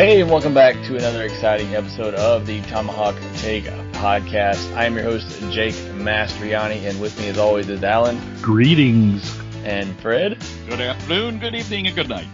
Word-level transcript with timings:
Hey, 0.00 0.22
and 0.22 0.30
welcome 0.30 0.54
back 0.54 0.76
to 0.86 0.96
another 0.96 1.24
exciting 1.24 1.74
episode 1.74 2.14
of 2.14 2.46
the 2.46 2.62
Tomahawk 2.62 3.16
Take 3.36 3.64
podcast. 3.92 4.74
I 4.74 4.86
am 4.86 4.94
your 4.94 5.02
host, 5.02 5.28
Jake 5.52 5.74
Mastriani, 5.74 6.88
and 6.88 6.98
with 7.02 7.18
me, 7.18 7.28
as 7.28 7.36
always, 7.36 7.68
is 7.68 7.84
Alan 7.84 8.18
Greetings. 8.40 9.38
and 9.62 9.94
Fred. 10.00 10.42
Good 10.66 10.80
afternoon, 10.80 11.38
good 11.38 11.54
evening, 11.54 11.86
and 11.86 11.94
good 11.94 12.08
night. 12.08 12.26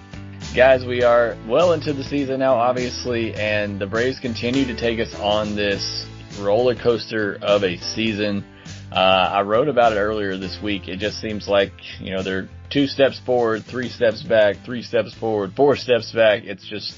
Guys, 0.55 0.84
we 0.84 1.02
are 1.02 1.37
well 1.48 1.73
into 1.73 1.93
the 1.93 2.05
season 2.05 2.38
now, 2.38 2.55
obviously, 2.55 3.34
and 3.34 3.80
the 3.80 3.87
Braves 3.88 4.21
continue 4.21 4.65
to 4.65 4.77
take 4.77 5.01
us 5.01 5.12
on 5.16 5.57
this 5.57 6.07
roller 6.38 6.77
coaster 6.77 7.37
of 7.43 7.65
a 7.65 7.79
season. 7.79 8.45
Uh, 8.93 8.95
I 8.95 9.43
wrote 9.43 9.66
about 9.66 9.93
it 9.93 9.96
earlier 9.96 10.37
this 10.37 10.57
week. 10.62 10.87
It 10.87 11.01
just 11.01 11.21
seems 11.21 11.48
like, 11.48 11.73
you 11.98 12.15
know, 12.15 12.23
they're 12.23 12.48
two 12.71 12.87
steps 12.87 13.19
forward, 13.26 13.65
three 13.65 13.88
steps 13.88 14.23
back, 14.23 14.54
three 14.65 14.85
steps 14.85 15.13
forward, 15.15 15.54
four 15.57 15.74
steps 15.74 16.13
back. 16.13 16.45
It's 16.45 16.65
just 16.65 16.95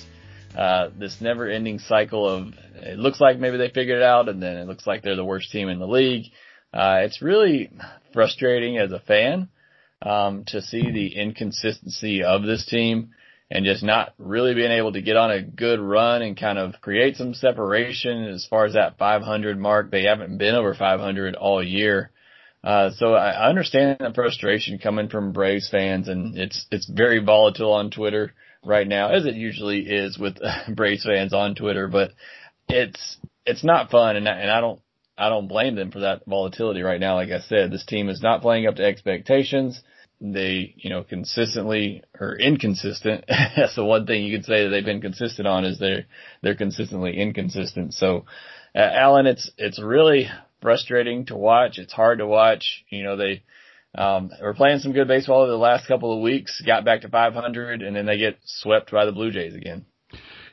uh, 0.57 0.91
this 0.99 1.21
never 1.21 1.49
ending 1.49 1.79
cycle 1.79 2.29
of 2.29 2.55
it 2.75 2.99
looks 2.99 3.21
like 3.21 3.39
maybe 3.39 3.57
they 3.57 3.71
figured 3.71 3.99
it 3.99 4.05
out 4.05 4.29
and 4.29 4.43
then 4.43 4.57
it 4.57 4.67
looks 4.67 4.87
like 4.87 5.03
they're 5.03 5.17
the 5.17 5.25
worst 5.25 5.51
team 5.51 5.69
in 5.69 5.79
the 5.79 5.87
league. 5.87 6.27
Uh, 6.73 7.01
it's 7.03 7.23
really 7.23 7.71
frustrating 8.13 8.79
as 8.79 8.93
a 8.93 9.01
fan, 9.01 9.49
um, 10.03 10.45
to 10.47 10.63
see 10.63 10.91
the 10.91 11.17
inconsistency 11.17 12.23
of 12.23 12.43
this 12.43 12.65
team 12.67 13.11
and 13.51 13.65
just 13.65 13.83
not 13.83 14.13
really 14.19 14.55
being 14.55 14.71
able 14.71 14.93
to 14.93 15.03
get 15.03 15.17
on 15.17 15.31
a 15.31 15.43
good 15.43 15.81
run 15.81 16.23
and 16.23 16.39
kind 16.39 16.59
of 16.59 16.81
create 16.81 17.17
some 17.17 17.35
separation 17.35 18.25
as 18.25 18.47
far 18.47 18.67
as 18.67 18.75
that 18.75 18.99
500 18.99 19.59
mark. 19.59 19.91
They 19.91 20.05
haven't 20.05 20.39
been 20.39 20.55
over 20.55 20.75
500 20.75 21.35
all 21.35 21.62
year. 21.62 22.11
Uh, 22.62 22.91
so 22.97 23.15
I 23.15 23.49
understand 23.49 23.99
the 24.01 24.12
frustration 24.15 24.79
coming 24.79 25.09
from 25.09 25.33
Braves 25.33 25.71
fans 25.71 26.09
and 26.09 26.37
it's, 26.37 26.67
it's 26.71 26.89
very 26.89 27.25
volatile 27.25 27.73
on 27.73 27.91
Twitter 27.91 28.35
right 28.64 28.87
now, 28.87 29.11
as 29.11 29.27
it 29.27 29.34
usually 29.34 29.81
is 29.81 30.19
with 30.19 30.39
Braves 30.75 31.05
fans 31.05 31.33
on 31.33 31.55
Twitter, 31.55 31.89
but 31.89 32.12
it's, 32.69 33.17
it's 33.47 33.65
not 33.65 33.91
fun 33.91 34.17
and 34.17 34.28
I, 34.28 34.33
and 34.33 34.50
I 34.50 34.61
don't, 34.61 34.81
I 35.17 35.28
don't 35.31 35.48
blame 35.48 35.75
them 35.75 35.91
for 35.91 36.00
that 36.00 36.23
volatility 36.27 36.83
right 36.83 37.00
now. 37.00 37.17
Like 37.17 37.31
I 37.31 37.41
said, 37.41 37.73
this 37.73 37.84
team 37.84 38.09
is 38.09 38.23
not 38.23 38.41
playing 38.41 38.67
up 38.67 38.77
to 38.77 38.84
expectations. 38.84 39.81
They, 40.20 40.75
you 40.77 40.91
know, 40.91 41.03
consistently 41.03 42.03
or 42.19 42.37
inconsistent. 42.37 43.25
That's 43.56 43.75
the 43.75 43.84
one 43.84 44.06
thing 44.06 44.25
you 44.25 44.37
could 44.37 44.47
say 44.47 44.65
that 44.65 44.70
they've 44.70 44.84
been 44.84 45.00
consistent 45.00 45.48
on 45.48 45.65
is 45.65 45.78
they're, 45.78 46.06
they're 46.43 46.55
consistently 46.55 47.17
inconsistent. 47.19 47.95
So, 47.95 48.27
uh, 48.75 48.78
Alan, 48.78 49.27
it's, 49.27 49.50
it's 49.59 49.83
really 49.83 50.28
frustrating 50.61 51.27
to 51.27 51.37
watch. 51.37 51.78
It's 51.78 51.93
hard 51.93 52.19
to 52.19 52.27
watch. 52.27 52.84
You 52.89 53.03
know, 53.03 53.17
they, 53.17 53.43
um, 53.99 54.31
were 54.41 54.55
playing 54.55 54.79
some 54.79 54.93
good 54.93 55.09
baseball 55.09 55.43
over 55.43 55.51
the 55.51 55.59
last 55.59 55.89
couple 55.89 56.15
of 56.15 56.23
weeks, 56.23 56.63
got 56.65 56.85
back 56.85 57.01
to 57.03 57.09
500 57.09 57.83
and 57.83 57.97
then 57.97 58.07
they 58.07 58.17
get 58.17 58.39
swept 58.45 58.93
by 58.93 59.05
the 59.05 59.12
Blue 59.12 59.33
Jays 59.33 59.55
again. 59.55 59.84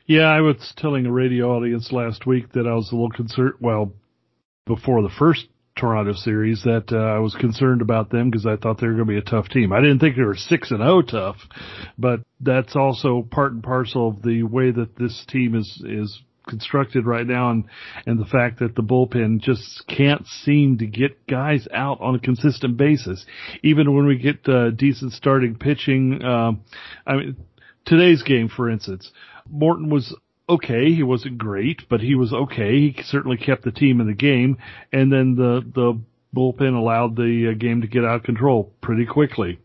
Yeah, 0.04 0.26
I 0.26 0.40
was 0.40 0.72
telling 0.76 1.06
a 1.06 1.12
radio 1.12 1.56
audience 1.56 1.92
last 1.92 2.26
week 2.26 2.52
that 2.52 2.66
I 2.66 2.74
was 2.74 2.90
a 2.90 2.94
little 2.94 3.10
concerned. 3.10 3.54
Well, 3.60 3.92
before 4.66 5.02
the 5.02 5.10
first 5.16 5.46
Toronto 5.76 6.12
series, 6.12 6.62
that 6.64 6.86
uh, 6.90 6.96
I 6.96 7.18
was 7.18 7.34
concerned 7.34 7.82
about 7.82 8.10
them 8.10 8.30
because 8.30 8.46
I 8.46 8.56
thought 8.56 8.80
they 8.80 8.86
were 8.86 8.94
going 8.94 9.06
to 9.06 9.12
be 9.12 9.18
a 9.18 9.22
tough 9.22 9.48
team. 9.48 9.72
I 9.72 9.80
didn't 9.80 9.98
think 9.98 10.16
they 10.16 10.22
were 10.22 10.36
six 10.36 10.70
and 10.70 10.80
zero 10.80 11.02
tough, 11.02 11.36
but 11.98 12.20
that's 12.40 12.74
also 12.74 13.26
part 13.30 13.52
and 13.52 13.62
parcel 13.62 14.08
of 14.08 14.22
the 14.22 14.42
way 14.44 14.70
that 14.70 14.96
this 14.96 15.24
team 15.28 15.54
is 15.54 15.82
is 15.84 16.20
constructed 16.46 17.06
right 17.06 17.26
now, 17.26 17.50
and 17.50 17.64
and 18.06 18.18
the 18.18 18.26
fact 18.26 18.58
that 18.60 18.74
the 18.74 18.82
bullpen 18.82 19.40
just 19.40 19.84
can't 19.88 20.26
seem 20.26 20.78
to 20.78 20.86
get 20.86 21.26
guys 21.26 21.66
out 21.72 22.00
on 22.00 22.14
a 22.14 22.20
consistent 22.20 22.76
basis. 22.76 23.24
Even 23.62 23.94
when 23.94 24.06
we 24.06 24.18
get 24.18 24.48
uh, 24.48 24.70
decent 24.70 25.12
starting 25.12 25.56
pitching, 25.56 26.22
um, 26.24 26.62
I 27.06 27.16
mean 27.16 27.36
today's 27.86 28.22
game, 28.22 28.48
for 28.48 28.68
instance, 28.68 29.10
Morton 29.48 29.88
was 29.88 30.14
okay. 30.48 30.92
He 30.92 31.02
wasn't 31.02 31.38
great, 31.38 31.82
but 31.88 32.00
he 32.00 32.14
was 32.14 32.32
okay. 32.32 32.72
He 32.72 32.96
certainly 33.04 33.36
kept 33.36 33.64
the 33.64 33.72
team 33.72 34.00
in 34.00 34.06
the 34.06 34.14
game. 34.14 34.58
And 34.92 35.10
then 35.12 35.34
the, 35.36 35.62
the 35.74 36.00
bullpen 36.34 36.76
allowed 36.76 37.16
the 37.16 37.52
uh, 37.52 37.58
game 37.58 37.80
to 37.80 37.86
get 37.86 38.04
out 38.04 38.16
of 38.16 38.22
control 38.24 38.72
pretty 38.80 39.06
quickly. 39.06 39.58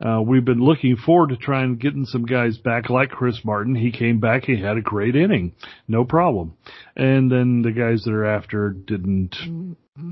Uh, 0.00 0.20
we've 0.20 0.44
been 0.44 0.62
looking 0.62 0.96
forward 0.96 1.30
to 1.30 1.36
trying 1.36 1.76
getting 1.76 2.04
some 2.04 2.24
guys 2.24 2.58
back 2.58 2.90
like 2.90 3.10
Chris 3.10 3.40
Martin. 3.44 3.74
He 3.74 3.92
came 3.92 4.20
back. 4.20 4.44
He 4.44 4.60
had 4.60 4.76
a 4.76 4.82
great 4.82 5.16
inning. 5.16 5.52
No 5.88 6.04
problem. 6.04 6.56
And 6.96 7.30
then 7.30 7.62
the 7.62 7.72
guys 7.72 8.02
that 8.04 8.12
are 8.12 8.26
after 8.26 8.70
didn't 8.70 9.36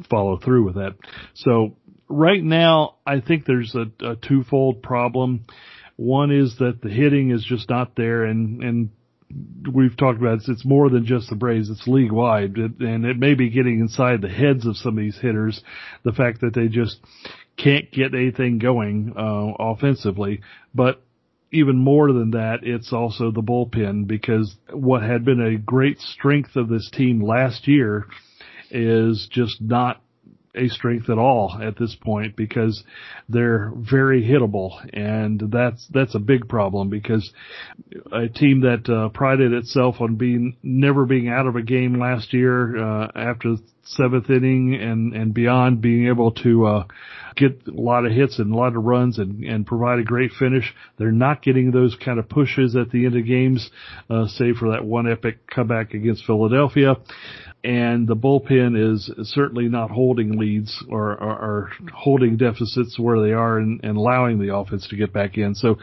follow 0.09 0.38
through 0.38 0.65
with 0.65 0.75
that. 0.76 0.94
So 1.34 1.76
right 2.09 2.42
now, 2.42 2.97
I 3.06 3.21
think 3.21 3.44
there's 3.44 3.75
a, 3.75 3.87
a 4.04 4.16
twofold 4.16 4.82
problem. 4.82 5.47
One 5.97 6.31
is 6.31 6.56
that 6.59 6.81
the 6.82 6.88
hitting 6.88 7.31
is 7.31 7.44
just 7.44 7.69
not 7.69 7.97
there 7.97 8.25
and, 8.25 8.62
and 8.62 8.91
we've 9.72 9.97
talked 9.97 10.19
about 10.19 10.38
it, 10.38 10.44
it's 10.48 10.65
more 10.65 10.91
than 10.91 11.06
just 11.06 11.31
the 11.31 11.37
Braves, 11.37 11.71
it's 11.71 11.87
league 11.87 12.12
wide 12.12 12.56
and 12.56 13.04
it 13.04 13.19
may 13.19 13.34
be 13.34 13.50
getting 13.50 13.81
inside 13.81 14.21
the 14.21 14.28
heads 14.28 14.66
of 14.66 14.76
some 14.76 14.98
of 14.98 15.03
these 15.03 15.19
hitters. 15.19 15.62
The 16.04 16.12
fact 16.12 16.41
that 16.41 16.54
they 16.54 16.69
just 16.69 16.98
can't 17.56 17.90
get 17.90 18.14
anything 18.14 18.58
going, 18.58 19.12
uh, 19.16 19.52
offensively, 19.58 20.40
but 20.74 21.02
even 21.52 21.76
more 21.76 22.12
than 22.12 22.30
that, 22.30 22.60
it's 22.62 22.92
also 22.92 23.30
the 23.30 23.42
bullpen 23.42 24.06
because 24.06 24.56
what 24.70 25.02
had 25.02 25.24
been 25.24 25.40
a 25.40 25.58
great 25.58 26.00
strength 26.00 26.56
of 26.56 26.68
this 26.68 26.91
team 26.91 27.22
last 27.22 27.68
year 27.68 28.06
is 28.70 29.28
just 29.30 29.60
not 29.60 30.00
a 30.54 30.68
strength 30.68 31.08
at 31.08 31.18
all 31.18 31.58
at 31.62 31.78
this 31.78 31.96
point 32.00 32.36
because 32.36 32.82
they're 33.28 33.72
very 33.74 34.22
hittable. 34.22 34.72
And 34.92 35.40
that's 35.50 35.86
that's 35.90 36.14
a 36.14 36.18
big 36.18 36.48
problem 36.48 36.90
because 36.90 37.32
a 38.12 38.28
team 38.28 38.60
that 38.60 38.88
uh, 38.88 39.08
prided 39.10 39.52
itself 39.52 39.96
on 40.00 40.16
being 40.16 40.56
never 40.62 41.06
being 41.06 41.28
out 41.28 41.46
of 41.46 41.56
a 41.56 41.62
game 41.62 41.98
last 41.98 42.32
year 42.32 42.76
uh, 42.76 43.10
after 43.14 43.56
seventh 43.84 44.30
inning 44.30 44.74
and 44.74 45.12
and 45.14 45.34
beyond 45.34 45.80
being 45.80 46.06
able 46.06 46.30
to 46.30 46.66
uh 46.66 46.84
get 47.34 47.66
a 47.66 47.70
lot 47.72 48.06
of 48.06 48.12
hits 48.12 48.38
and 48.38 48.52
a 48.52 48.56
lot 48.56 48.76
of 48.76 48.84
runs 48.84 49.18
and 49.18 49.42
and 49.42 49.66
provide 49.66 49.98
a 49.98 50.04
great 50.04 50.30
finish 50.38 50.72
they're 50.98 51.10
not 51.10 51.42
getting 51.42 51.72
those 51.72 51.96
kind 51.96 52.20
of 52.20 52.28
pushes 52.28 52.76
at 52.76 52.91
the 52.91 53.06
end 53.06 53.16
of 53.16 53.26
games 53.26 53.70
uh 54.08 54.26
save 54.28 54.54
for 54.56 54.70
that 54.70 54.84
one 54.84 55.10
epic 55.10 55.38
comeback 55.48 55.94
against 55.94 56.24
Philadelphia 56.24 56.94
and 57.64 58.08
the 58.08 58.16
bullpen 58.16 58.92
is 58.92 59.10
certainly 59.30 59.68
not 59.68 59.90
holding 59.90 60.38
leads 60.38 60.84
or, 60.88 61.12
or, 61.12 61.32
or 61.32 61.70
holding 61.92 62.36
deficits 62.36 62.98
where 62.98 63.20
they 63.20 63.32
are 63.32 63.58
and, 63.58 63.80
and 63.84 63.96
allowing 63.96 64.40
the 64.40 64.54
offense 64.54 64.88
to 64.88 64.96
get 64.96 65.12
back 65.12 65.38
in. 65.38 65.54
So 65.54 65.78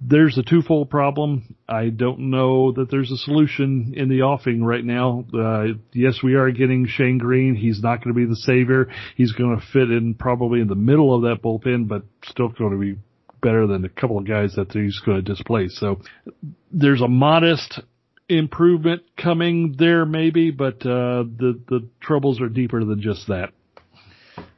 there's 0.00 0.36
a 0.36 0.42
twofold 0.42 0.90
problem. 0.90 1.56
I 1.66 1.88
don't 1.88 2.30
know 2.30 2.72
that 2.72 2.90
there's 2.90 3.10
a 3.10 3.16
solution 3.16 3.94
in 3.96 4.10
the 4.10 4.22
offing 4.22 4.62
right 4.62 4.84
now. 4.84 5.24
Uh, 5.32 5.78
yes, 5.94 6.18
we 6.22 6.34
are 6.34 6.50
getting 6.50 6.86
Shane 6.86 7.16
Green. 7.16 7.54
He's 7.54 7.82
not 7.82 8.04
going 8.04 8.14
to 8.14 8.20
be 8.20 8.26
the 8.26 8.36
savior. 8.36 8.88
He's 9.16 9.32
going 9.32 9.58
to 9.58 9.66
fit 9.72 9.90
in 9.90 10.14
probably 10.14 10.60
in 10.60 10.68
the 10.68 10.74
middle 10.74 11.14
of 11.14 11.22
that 11.22 11.42
bullpen, 11.42 11.88
but 11.88 12.02
still 12.24 12.48
going 12.48 12.72
to 12.72 12.78
be 12.78 12.96
better 13.40 13.66
than 13.66 13.84
a 13.84 13.88
couple 13.88 14.18
of 14.18 14.26
guys 14.26 14.54
that 14.56 14.72
he's 14.72 15.00
going 15.04 15.22
to 15.24 15.34
displace. 15.34 15.78
So 15.78 16.00
there's 16.70 17.00
a 17.00 17.08
modest 17.08 17.80
improvement 18.28 19.02
coming 19.16 19.74
there 19.78 20.06
maybe, 20.06 20.50
but 20.50 20.76
uh, 20.86 21.24
the 21.24 21.60
the 21.68 21.88
troubles 22.00 22.40
are 22.40 22.48
deeper 22.48 22.84
than 22.84 23.00
just 23.00 23.28
that. 23.28 23.50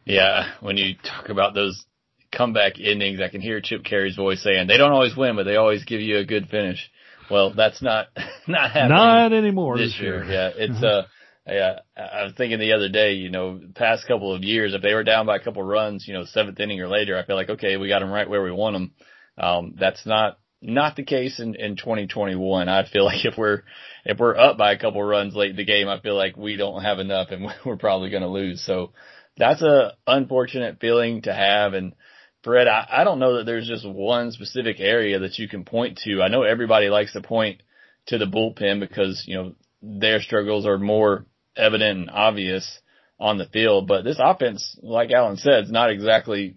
Yeah, 0.04 0.52
when 0.60 0.76
you 0.76 0.94
talk 1.02 1.28
about 1.28 1.54
those 1.54 1.84
comeback 2.32 2.78
innings, 2.78 3.20
I 3.20 3.28
can 3.28 3.40
hear 3.40 3.60
Chip 3.60 3.84
Caray's 3.84 4.16
voice 4.16 4.42
saying 4.42 4.68
they 4.68 4.76
don't 4.76 4.92
always 4.92 5.16
win, 5.16 5.36
but 5.36 5.44
they 5.44 5.56
always 5.56 5.84
give 5.84 6.00
you 6.00 6.18
a 6.18 6.24
good 6.24 6.48
finish. 6.48 6.90
Well, 7.30 7.52
that's 7.54 7.82
not 7.82 8.06
not 8.48 8.70
happening. 8.70 8.96
Not 8.96 9.32
anymore 9.32 9.78
this 9.78 9.98
year. 10.00 10.24
Yeah, 10.24 10.50
it's 10.54 10.82
uh, 10.82 11.02
yeah. 11.46 11.80
I 11.96 12.24
was 12.24 12.34
thinking 12.36 12.60
the 12.60 12.72
other 12.72 12.88
day, 12.88 13.14
you 13.14 13.30
know, 13.30 13.60
past 13.74 14.06
couple 14.06 14.32
of 14.34 14.42
years, 14.42 14.74
if 14.74 14.82
they 14.82 14.94
were 14.94 15.04
down 15.04 15.26
by 15.26 15.36
a 15.36 15.40
couple 15.40 15.62
runs, 15.62 16.06
you 16.06 16.14
know, 16.14 16.24
seventh 16.24 16.60
inning 16.60 16.80
or 16.80 16.88
later, 16.88 17.19
I 17.19 17.24
feel 17.24 17.36
like 17.36 17.50
okay, 17.50 17.76
we 17.76 17.88
got 17.88 18.00
them 18.00 18.10
right 18.10 18.28
where 18.28 18.42
we 18.42 18.52
want 18.52 18.74
them. 18.74 18.92
Um, 19.38 19.74
that's 19.78 20.06
not 20.06 20.38
not 20.61 20.97
the 20.97 21.05
case 21.05 21.38
in, 21.38 21.55
in 21.55 21.76
2021. 21.76 22.69
I 22.69 22.85
feel 22.87 23.05
like 23.06 23.25
if 23.25 23.37
we're, 23.37 23.62
if 24.05 24.19
we're 24.19 24.37
up 24.37 24.56
by 24.56 24.73
a 24.73 24.79
couple 24.79 25.03
runs 25.03 25.35
late 25.35 25.50
in 25.50 25.56
the 25.56 25.64
game, 25.64 25.88
I 25.88 26.00
feel 26.00 26.17
like 26.17 26.37
we 26.37 26.56
don't 26.56 26.82
have 26.82 26.99
enough 26.99 27.29
and 27.31 27.47
we're 27.64 27.76
probably 27.76 28.11
going 28.11 28.23
to 28.23 28.29
lose. 28.29 28.64
So 28.64 28.93
that's 29.37 29.62
a 29.62 29.94
unfortunate 30.06 30.81
feeling 30.81 31.23
to 31.23 31.35
have. 31.35 31.75
And 31.75 31.94
Fred, 32.43 32.69
I, 32.69 32.87
I 32.91 33.05
don't 33.05 33.19
know 33.19 33.37
that 33.37 33.47
there's 33.47 33.69
just 33.69 33.87
one 33.87 34.32
specific 34.32 34.76
area 34.81 35.19
that 35.20 35.38
you 35.38 35.49
can 35.49 35.64
point 35.64 35.99
to. 36.05 36.23
I 36.23 36.29
know 36.29 36.43
everybody 36.43 36.88
likes 36.88 37.12
to 37.12 37.20
point 37.20 37.62
to 38.06 38.19
the 38.19 38.26
bullpen 38.26 38.81
because, 38.81 39.25
you 39.26 39.37
know, 39.37 39.55
their 39.82 40.20
struggles 40.20 40.67
are 40.67 40.79
more 40.79 41.26
evident 41.56 42.00
and 42.00 42.11
obvious 42.11 42.81
on 43.19 43.38
the 43.38 43.47
field. 43.47 43.88
But 43.88 44.05
this 44.05 44.20
offense, 44.20 44.79
like 44.82 45.11
Alan 45.11 45.37
said, 45.37 45.64
is 45.64 45.70
not 45.70 45.91
exactly, 45.91 46.56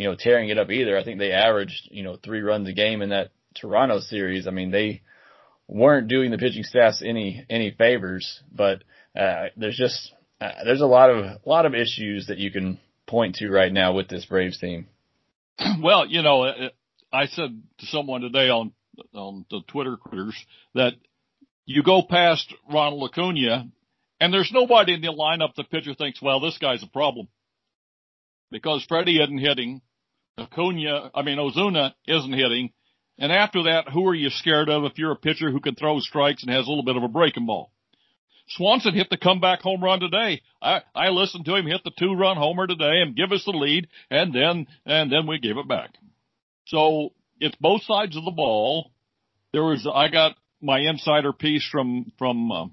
you 0.00 0.06
know, 0.06 0.16
tearing 0.18 0.48
it 0.48 0.56
up 0.56 0.70
either. 0.70 0.96
I 0.96 1.04
think 1.04 1.18
they 1.18 1.32
averaged, 1.32 1.90
you 1.90 2.02
know, 2.02 2.16
three 2.16 2.40
runs 2.40 2.66
a 2.66 2.72
game 2.72 3.02
in 3.02 3.10
that 3.10 3.32
Toronto 3.54 4.00
series. 4.00 4.46
I 4.46 4.50
mean, 4.50 4.70
they 4.70 5.02
weren't 5.68 6.08
doing 6.08 6.30
the 6.30 6.38
pitching 6.38 6.62
staffs 6.62 7.02
any, 7.04 7.44
any 7.50 7.70
favors, 7.70 8.42
but, 8.50 8.82
uh, 9.14 9.48
there's 9.58 9.76
just, 9.76 10.14
uh, 10.40 10.64
there's 10.64 10.80
a 10.80 10.86
lot 10.86 11.10
of, 11.10 11.24
a 11.26 11.40
lot 11.44 11.66
of 11.66 11.74
issues 11.74 12.28
that 12.28 12.38
you 12.38 12.50
can 12.50 12.80
point 13.06 13.34
to 13.34 13.50
right 13.50 13.70
now 13.70 13.92
with 13.92 14.08
this 14.08 14.24
Braves 14.24 14.58
team. 14.58 14.86
Well, 15.82 16.06
you 16.06 16.22
know, 16.22 16.44
uh, 16.44 16.70
I 17.12 17.26
said 17.26 17.62
to 17.80 17.86
someone 17.86 18.22
today 18.22 18.48
on, 18.48 18.72
on 19.12 19.44
the 19.50 19.60
Twitter 19.68 19.98
critters 19.98 20.46
that 20.74 20.94
you 21.66 21.82
go 21.82 22.00
past 22.08 22.54
Ronald 22.72 23.10
Acuna 23.10 23.66
and 24.18 24.32
there's 24.32 24.50
nobody 24.50 24.94
in 24.94 25.02
the 25.02 25.08
lineup 25.08 25.54
the 25.56 25.64
pitcher 25.64 25.92
thinks, 25.92 26.22
well, 26.22 26.40
this 26.40 26.56
guy's 26.56 26.82
a 26.82 26.86
problem. 26.86 27.28
Because 28.50 28.82
Freddie 28.88 29.20
isn't 29.22 29.36
hitting. 29.36 29.82
Acuna, 30.42 31.10
I 31.14 31.22
mean, 31.22 31.38
Ozuna 31.38 31.92
isn't 32.06 32.32
hitting. 32.32 32.72
And 33.18 33.32
after 33.32 33.64
that, 33.64 33.88
who 33.92 34.06
are 34.08 34.14
you 34.14 34.30
scared 34.30 34.68
of 34.68 34.84
if 34.84 34.98
you're 34.98 35.12
a 35.12 35.16
pitcher 35.16 35.50
who 35.50 35.60
can 35.60 35.74
throw 35.74 36.00
strikes 36.00 36.42
and 36.42 36.50
has 36.52 36.66
a 36.66 36.68
little 36.68 36.84
bit 36.84 36.96
of 36.96 37.02
a 37.02 37.08
breaking 37.08 37.46
ball? 37.46 37.70
Swanson 38.48 38.94
hit 38.94 39.10
the 39.10 39.16
comeback 39.16 39.60
home 39.60 39.84
run 39.84 40.00
today. 40.00 40.42
I, 40.60 40.80
I 40.94 41.10
listened 41.10 41.44
to 41.44 41.54
him 41.54 41.66
hit 41.66 41.84
the 41.84 41.92
two 41.96 42.14
run 42.14 42.36
homer 42.36 42.66
today 42.66 43.00
and 43.02 43.14
give 43.14 43.30
us 43.30 43.44
the 43.44 43.52
lead 43.52 43.88
and 44.10 44.34
then, 44.34 44.66
and 44.86 45.12
then 45.12 45.26
we 45.26 45.38
gave 45.38 45.56
it 45.56 45.68
back. 45.68 45.90
So 46.66 47.10
it's 47.38 47.56
both 47.60 47.82
sides 47.82 48.16
of 48.16 48.24
the 48.24 48.32
ball. 48.32 48.90
There 49.52 49.62
was, 49.62 49.86
I 49.92 50.08
got 50.08 50.36
my 50.60 50.80
insider 50.80 51.32
piece 51.32 51.66
from, 51.70 52.12
from, 52.18 52.50
uh, 52.50 52.64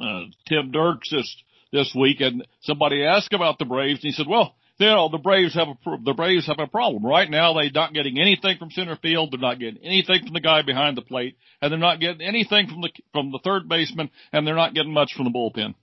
uh, 0.00 0.24
Tim 0.46 0.70
Dierkes 0.70 1.10
this 1.10 1.36
this 1.72 1.94
week, 1.94 2.20
and 2.20 2.46
somebody 2.62 3.04
asked 3.04 3.32
about 3.32 3.58
the 3.58 3.64
Braves, 3.64 4.02
and 4.02 4.10
he 4.10 4.12
said, 4.12 4.26
"Well, 4.28 4.54
know, 4.86 5.08
the 5.08 5.18
Braves 5.18 5.54
have 5.54 5.68
a 5.68 5.96
the 6.04 6.14
Braves 6.14 6.46
have 6.46 6.58
a 6.58 6.66
problem 6.66 7.04
right 7.04 7.28
now. 7.28 7.54
They're 7.54 7.70
not 7.72 7.92
getting 7.92 8.18
anything 8.18 8.58
from 8.58 8.70
center 8.70 8.96
field. 8.96 9.32
They're 9.32 9.40
not 9.40 9.58
getting 9.58 9.82
anything 9.82 10.24
from 10.24 10.32
the 10.32 10.40
guy 10.40 10.62
behind 10.62 10.96
the 10.96 11.02
plate, 11.02 11.36
and 11.60 11.70
they're 11.70 11.78
not 11.78 12.00
getting 12.00 12.26
anything 12.26 12.68
from 12.68 12.80
the 12.80 12.90
from 13.12 13.30
the 13.30 13.40
third 13.44 13.68
baseman, 13.68 14.10
and 14.32 14.46
they're 14.46 14.54
not 14.54 14.74
getting 14.74 14.92
much 14.92 15.12
from 15.14 15.24
the 15.24 15.30
bullpen." 15.30 15.74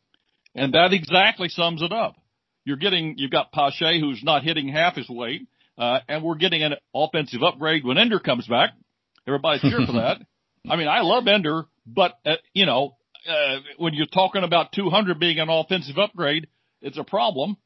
And 0.55 0.73
that 0.73 0.93
exactly 0.93 1.49
sums 1.49 1.81
it 1.81 1.91
up. 1.91 2.15
You're 2.65 2.77
getting 2.77 3.15
you've 3.17 3.31
got 3.31 3.51
Pache 3.51 3.99
who's 3.99 4.23
not 4.23 4.43
hitting 4.43 4.67
half 4.67 4.95
his 4.95 5.09
weight, 5.09 5.47
uh, 5.77 5.99
and 6.07 6.23
we're 6.23 6.35
getting 6.35 6.63
an 6.63 6.73
offensive 6.93 7.43
upgrade 7.43 7.85
when 7.85 7.97
Ender 7.97 8.19
comes 8.19 8.47
back. 8.47 8.71
Everybody 9.27 9.59
cheer 9.59 9.85
for 9.85 9.93
that. 9.93 10.17
I 10.69 10.75
mean, 10.75 10.87
I 10.87 11.01
love 11.01 11.27
Ender, 11.27 11.65
but 11.85 12.13
uh, 12.25 12.35
you 12.53 12.65
know, 12.65 12.97
uh, 13.27 13.57
when 13.77 13.93
you're 13.93 14.07
talking 14.07 14.43
about 14.43 14.71
200 14.73 15.19
being 15.19 15.39
an 15.39 15.49
offensive 15.49 15.97
upgrade, 15.97 16.47
it's 16.81 16.97
a 16.97 17.03
problem. 17.03 17.57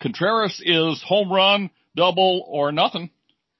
Contreras 0.00 0.60
is 0.64 1.02
home 1.06 1.32
run, 1.32 1.70
double, 1.94 2.44
or 2.48 2.72
nothing. 2.72 3.10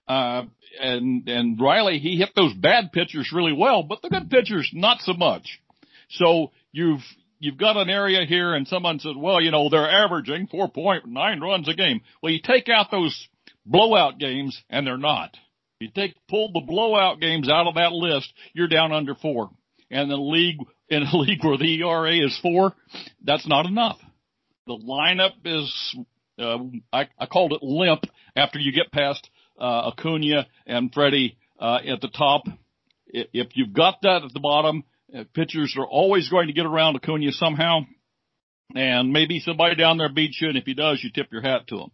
Uh, 0.08 0.44
and, 0.81 1.28
and 1.28 1.60
Riley, 1.60 1.99
he 1.99 2.16
hit 2.16 2.31
those 2.34 2.54
bad 2.54 2.93
pitchers 2.93 3.32
really 3.32 3.52
well, 3.52 3.82
but 3.82 4.02
the 4.02 4.08
good 4.08 4.31
pitchers, 4.31 4.70
not 4.72 5.00
so 5.00 5.12
much. 5.12 5.60
So 6.10 6.52
you've, 6.72 7.02
you've 7.38 7.58
got 7.58 7.76
an 7.76 7.88
area 7.88 8.25
here 8.26 8.54
and 8.54 8.66
someone 8.66 8.99
says, 8.99 9.14
well, 9.16 9.40
you 9.40 9.50
know, 9.50 9.69
they're 9.69 9.90
averaging 9.90 10.49
4.9 10.49 11.40
runs 11.40 11.69
a 11.69 11.75
game. 11.75 12.00
Well, 12.22 12.32
you 12.32 12.40
take 12.43 12.69
out 12.69 12.90
those 12.90 13.28
blowout 13.64 14.19
games 14.19 14.60
and 14.69 14.87
they're 14.87 14.98
not. 14.98 15.37
You 15.81 15.88
take, 15.94 16.14
pull 16.28 16.52
the 16.52 16.60
blowout 16.60 17.20
games 17.20 17.48
out 17.48 17.66
of 17.66 17.75
that 17.75 17.93
list, 17.93 18.32
you're 18.52 18.69
down 18.69 18.93
under 18.93 19.14
four. 19.14 19.50
And 19.90 20.10
the 20.10 20.16
league 20.16 20.58
in 20.88 21.02
a 21.02 21.16
league 21.16 21.44
where 21.44 21.58
the 21.58 21.81
ERA 21.81 22.14
is 22.14 22.38
four, 22.40 22.72
that's 23.25 23.46
not 23.46 23.66
enough. 23.66 23.98
The 24.67 24.76
lineup 24.76 25.32
is, 25.44 25.97
uh, 26.38 26.59
I, 26.93 27.09
I 27.19 27.26
called 27.26 27.53
it 27.53 27.62
limp 27.62 28.05
after 28.37 28.59
you 28.59 28.73
get 28.73 28.93
past, 28.93 29.29
uh, 29.59 29.91
Acuna 29.91 30.47
and 30.67 30.93
Freddie, 30.93 31.37
uh, 31.59 31.79
at 31.87 32.00
the 32.00 32.09
top. 32.09 32.44
If 33.09 33.49
you've 33.55 33.73
got 33.73 34.03
that 34.03 34.23
at 34.25 34.32
the 34.32 34.41
bottom, 34.41 34.85
uh, 35.17 35.25
pitchers 35.35 35.75
are 35.76 35.87
always 35.87 36.29
going 36.29 36.47
to 36.47 36.53
get 36.53 36.67
around 36.67 36.97
Acuna 36.97 37.32
somehow. 37.32 37.81
And 38.75 39.12
maybe 39.12 39.41
somebody 39.41 39.75
down 39.75 39.99
there 39.99 40.09
beats 40.09 40.41
you, 40.41 40.49
and 40.49 40.56
if 40.56 40.65
he 40.65 40.75
does, 40.75 41.00
you 41.03 41.11
tip 41.11 41.32
your 41.32 41.43
hat 41.43 41.67
to 41.69 41.79
him. 41.79 41.91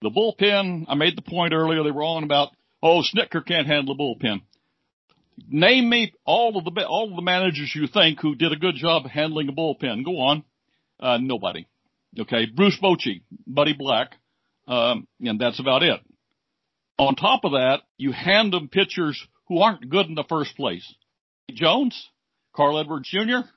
The 0.00 0.10
bullpen, 0.10 0.86
I 0.88 0.94
made 0.94 1.16
the 1.16 1.22
point 1.22 1.52
earlier, 1.52 1.82
they 1.82 1.90
were 1.90 2.02
on 2.02 2.24
about, 2.24 2.48
oh, 2.82 3.02
Snitker 3.02 3.44
can't 3.44 3.66
handle 3.66 3.94
the 3.94 4.02
bullpen. 4.02 4.42
Name 5.48 5.88
me 5.88 6.12
all 6.24 6.56
of 6.56 6.64
the 6.64 6.86
all 6.86 7.10
of 7.10 7.16
the 7.16 7.22
managers 7.22 7.72
you 7.74 7.86
think 7.86 8.20
who 8.20 8.34
did 8.34 8.52
a 8.52 8.56
good 8.56 8.74
job 8.74 9.06
handling 9.06 9.48
a 9.48 9.52
bullpen. 9.52 10.04
Go 10.04 10.18
on. 10.18 10.44
Uh, 11.00 11.18
nobody. 11.18 11.66
Okay, 12.18 12.46
Bruce 12.46 12.78
Bochy, 12.82 13.22
Buddy 13.46 13.72
Black, 13.72 14.16
um, 14.68 15.06
and 15.20 15.40
that's 15.40 15.60
about 15.60 15.82
it. 15.82 16.00
On 16.98 17.14
top 17.14 17.44
of 17.44 17.52
that, 17.52 17.80
you 17.96 18.12
hand 18.12 18.52
them 18.52 18.68
pitchers 18.68 19.20
who 19.48 19.58
aren't 19.60 19.88
good 19.88 20.06
in 20.06 20.14
the 20.14 20.24
first 20.28 20.54
place. 20.56 20.94
Jones, 21.50 22.08
Carl 22.54 22.78
Edwards 22.78 23.08
Jr., 23.08 23.48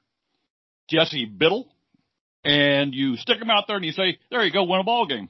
Jesse 0.90 1.26
Biddle, 1.26 1.68
and 2.44 2.94
you 2.94 3.18
stick 3.18 3.40
them 3.40 3.50
out 3.50 3.66
there 3.68 3.76
and 3.76 3.86
you 3.86 3.92
say, 3.92 4.20
there 4.30 4.44
you 4.44 4.54
go, 4.54 4.64
win 4.64 4.80
a 4.80 4.84
ball 4.84 5.06
game. 5.06 5.30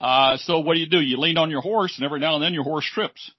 Uh, 0.00 0.38
so 0.38 0.60
what 0.60 0.74
do 0.74 0.80
you 0.80 0.88
do? 0.88 1.00
You 1.00 1.18
lean 1.18 1.36
on 1.36 1.50
your 1.50 1.60
horse 1.60 1.96
and 1.96 2.04
every 2.04 2.20
now 2.20 2.34
and 2.34 2.42
then 2.42 2.54
your 2.54 2.64
horse 2.64 2.88
trips. 2.92 3.30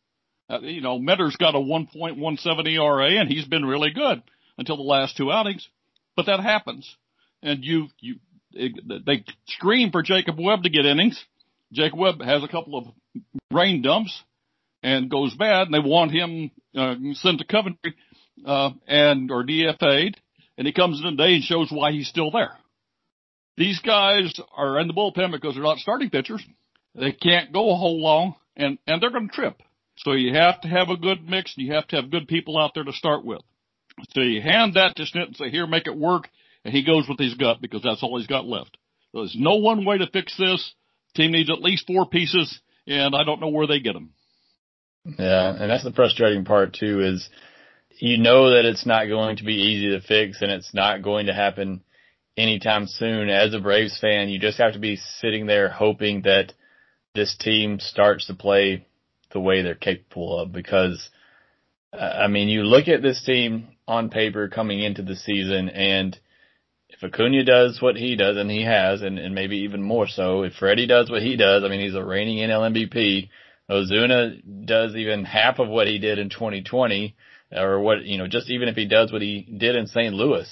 Uh, 0.50 0.60
you 0.60 0.82
know, 0.82 1.00
Minter's 1.00 1.36
got 1.36 1.56
a 1.56 1.60
1.17 1.60 2.68
ERA 2.68 3.20
and 3.20 3.30
he's 3.30 3.46
been 3.46 3.66
really 3.66 3.92
good 3.92 4.22
until 4.58 4.78
the 4.78 4.84
last 4.84 5.18
two 5.18 5.32
outings, 5.32 5.68
but 6.16 6.28
that 6.28 6.40
happens. 6.40 6.96
And 7.42 7.64
you, 7.64 7.88
you, 8.00 8.18
they 8.54 9.24
scream 9.48 9.92
for 9.92 10.02
Jacob 10.02 10.36
Webb 10.40 10.64
to 10.64 10.70
get 10.70 10.86
innings. 10.86 11.24
Jacob 11.72 12.00
Webb 12.00 12.22
has 12.22 12.44
a 12.44 12.48
couple 12.48 12.78
of 12.78 12.86
brain 13.50 13.82
dumps 13.82 14.24
and 14.84 15.10
goes 15.10 15.34
bad 15.36 15.68
and 15.68 15.74
they 15.74 15.80
want 15.80 16.12
him, 16.12 16.52
uh, 16.76 16.96
sent 17.14 17.40
to 17.40 17.46
Coventry, 17.46 17.96
uh, 18.46 18.72
and, 18.88 19.32
or 19.32 19.44
DFA'd 19.44 20.18
and 20.62 20.68
he 20.68 20.74
comes 20.74 21.02
in 21.04 21.18
today 21.18 21.34
and 21.34 21.44
shows 21.44 21.72
why 21.72 21.92
he's 21.92 22.08
still 22.08 22.30
there. 22.30 22.56
These 23.58 23.80
guys 23.80 24.40
are 24.56 24.80
in 24.80 24.88
the 24.88 24.94
bullpen 24.94 25.32
because 25.32 25.56
they're 25.56 25.64
not 25.64 25.80
starting 25.80 26.12
pitchers. 26.12 26.46
They 26.94 27.12
can't 27.14 27.52
go 27.52 27.72
a 27.72 27.76
whole 27.76 28.00
long 28.00 28.36
and, 28.56 28.78
and 28.86 29.02
they're 29.02 29.10
going 29.10 29.30
to 29.30 29.34
trip. 29.34 29.62
So 29.98 30.12
you 30.12 30.36
have 30.36 30.62
to 30.62 30.68
have 30.68 30.90
a 30.90 30.98
good 30.98 31.28
mix 31.28 31.56
and 31.58 31.66
you 31.66 31.74
have 31.74 31.88
to 31.88 31.96
have 31.96 32.12
good 32.12 32.28
people 32.28 32.60
out 32.60 32.74
there 32.76 32.84
to 32.84 32.94
start 32.94 33.26
with. 33.26 33.42
So 34.12 34.22
you 34.22 34.40
hand 34.40 34.76
that 34.76 34.96
to 34.98 35.04
Snit 35.04 35.28
and 35.28 35.36
say, 35.36 35.50
here, 35.50 35.66
make 35.66 35.88
it 35.88 35.98
work. 35.98 36.30
And 36.64 36.74
he 36.74 36.84
goes 36.84 37.08
with 37.08 37.20
his 37.20 37.34
gut 37.34 37.62
because 37.62 37.82
that's 37.82 38.04
all 38.04 38.18
he's 38.18 38.28
got 38.28 38.46
left. 38.46 38.78
There's 39.14 39.36
no 39.38 39.56
one 39.56 39.86
way 39.86 39.98
to 39.98 40.08
fix 40.08 40.38
this. 40.38 40.74
Team 41.16 41.32
needs 41.32 41.50
at 41.50 41.62
least 41.62 41.88
four 41.88 42.06
pieces 42.06 42.60
and 42.88 43.16
I 43.16 43.24
don't 43.24 43.42
know 43.42 43.50
where 43.50 43.68
they 43.68 43.80
get 43.80 43.94
them. 43.94 44.12
Yeah. 45.06 45.56
And 45.58 45.70
that's 45.70 45.84
the 45.84 45.92
frustrating 45.92 46.46
part 46.46 46.74
too 46.74 47.02
is 47.02 47.28
you 47.98 48.18
know 48.18 48.52
that 48.52 48.66
it's 48.66 48.86
not 48.86 49.06
going 49.06 49.38
to 49.38 49.44
be 49.44 49.54
easy 49.54 49.90
to 49.92 50.02
fix 50.02 50.42
and 50.42 50.52
it's 50.52 50.74
not 50.74 51.04
going 51.04 51.26
to 51.28 51.34
happen 51.34 51.84
anytime 52.38 52.88
soon. 52.88 53.30
As 53.30 53.54
a 53.54 53.60
Braves 53.60 54.00
fan, 54.00 54.30
you 54.30 54.40
just 54.40 54.60
have 54.60 54.74
to 54.74 54.80
be 54.80 54.96
sitting 55.20 55.46
there 55.46 55.70
hoping 55.70 56.22
that 56.24 56.54
this 57.14 57.36
team 57.38 57.80
starts 57.80 58.28
to 58.28 58.34
play 58.34 58.88
the 59.34 59.40
way 59.40 59.62
they're 59.62 59.76
capable 59.76 60.40
of 60.40 60.52
because 60.52 61.10
uh, 61.94 61.98
I 61.98 62.28
mean, 62.28 62.48
you 62.48 62.64
look 62.64 62.88
at 62.88 63.02
this 63.02 63.22
team 63.24 63.70
on 63.88 64.10
paper 64.10 64.48
coming 64.48 64.82
into 64.82 65.02
the 65.02 65.16
season 65.16 65.70
and 65.70 66.18
if 66.92 67.04
Acuna 67.04 67.44
does 67.44 67.82
what 67.82 67.96
he 67.96 68.16
does, 68.16 68.38
and 68.38 68.50
he 68.50 68.64
has, 68.64 69.02
and, 69.02 69.18
and 69.18 69.34
maybe 69.34 69.60
even 69.60 69.82
more 69.82 70.08
so, 70.08 70.44
if 70.44 70.54
Freddie 70.54 70.88
does 70.88 71.10
what 71.10 71.22
he 71.22 71.36
does, 71.36 71.64
I 71.64 71.70
mean, 71.70 71.80
he's 71.80 71.96
a 71.96 72.04
reigning 72.04 72.38
NL 72.38 72.72
MVP. 72.72 73.30
Ozuna 73.70 74.66
does 74.66 74.96
even 74.96 75.24
half 75.24 75.60
of 75.60 75.70
what 75.70 75.88
he 75.88 76.00
did 76.00 76.20
in 76.20 76.30
2020, 76.30 77.16
or 77.54 77.80
what, 77.80 78.04
you 78.04 78.18
know, 78.18 78.28
just 78.28 78.50
even 78.50 78.68
if 78.68 78.76
he 78.76 78.86
does 78.86 79.12
what 79.12 79.22
he 79.22 79.42
did 79.58 79.76
in 79.76 79.88
St. 79.88 80.14
Louis. 80.14 80.48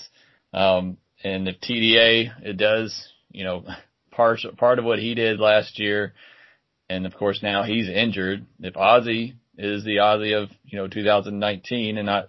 Um, 0.53 0.97
and 1.23 1.47
if 1.47 1.59
TDA, 1.59 2.31
it 2.43 2.57
does, 2.57 3.09
you 3.31 3.43
know, 3.43 3.65
part, 4.11 4.39
part 4.57 4.79
of 4.79 4.85
what 4.85 4.99
he 4.99 5.15
did 5.15 5.39
last 5.39 5.79
year, 5.79 6.13
and 6.89 7.05
of 7.05 7.13
course 7.15 7.43
now 7.43 7.63
he's 7.63 7.89
injured. 7.89 8.45
If 8.59 8.77
Ozzie 8.77 9.35
is 9.57 9.83
the 9.83 9.99
Ozzie 9.99 10.33
of, 10.33 10.49
you 10.65 10.77
know, 10.77 10.87
2019 10.87 11.97
and 11.97 12.05
not 12.05 12.27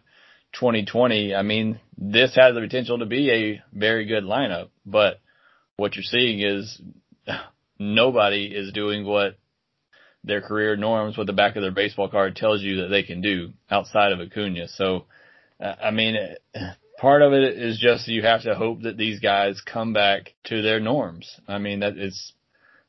2020, 0.52 1.34
I 1.34 1.42
mean, 1.42 1.80
this 1.96 2.34
has 2.36 2.54
the 2.54 2.60
potential 2.60 2.98
to 2.98 3.06
be 3.06 3.30
a 3.30 3.62
very 3.72 4.06
good 4.06 4.24
lineup, 4.24 4.68
but 4.84 5.20
what 5.76 5.96
you're 5.96 6.02
seeing 6.02 6.40
is 6.40 6.80
nobody 7.78 8.46
is 8.46 8.72
doing 8.72 9.06
what 9.06 9.36
their 10.24 10.40
career 10.40 10.76
norms, 10.76 11.16
what 11.16 11.26
the 11.26 11.32
back 11.32 11.56
of 11.56 11.62
their 11.62 11.70
baseball 11.70 12.08
card 12.08 12.36
tells 12.36 12.62
you 12.62 12.82
that 12.82 12.88
they 12.88 13.02
can 13.02 13.20
do 13.20 13.52
outside 13.70 14.12
of 14.12 14.20
Acuna. 14.20 14.68
So, 14.68 15.06
I 15.60 15.90
mean, 15.90 16.16
part 17.00 17.22
of 17.22 17.32
it 17.32 17.58
is 17.58 17.78
just 17.78 18.08
you 18.08 18.22
have 18.22 18.42
to 18.42 18.54
hope 18.54 18.82
that 18.82 18.96
these 18.96 19.20
guys 19.20 19.62
come 19.64 19.92
back 19.92 20.34
to 20.44 20.62
their 20.62 20.80
norms. 20.80 21.40
I 21.48 21.58
mean, 21.58 21.80
that 21.80 21.96
is, 21.96 22.32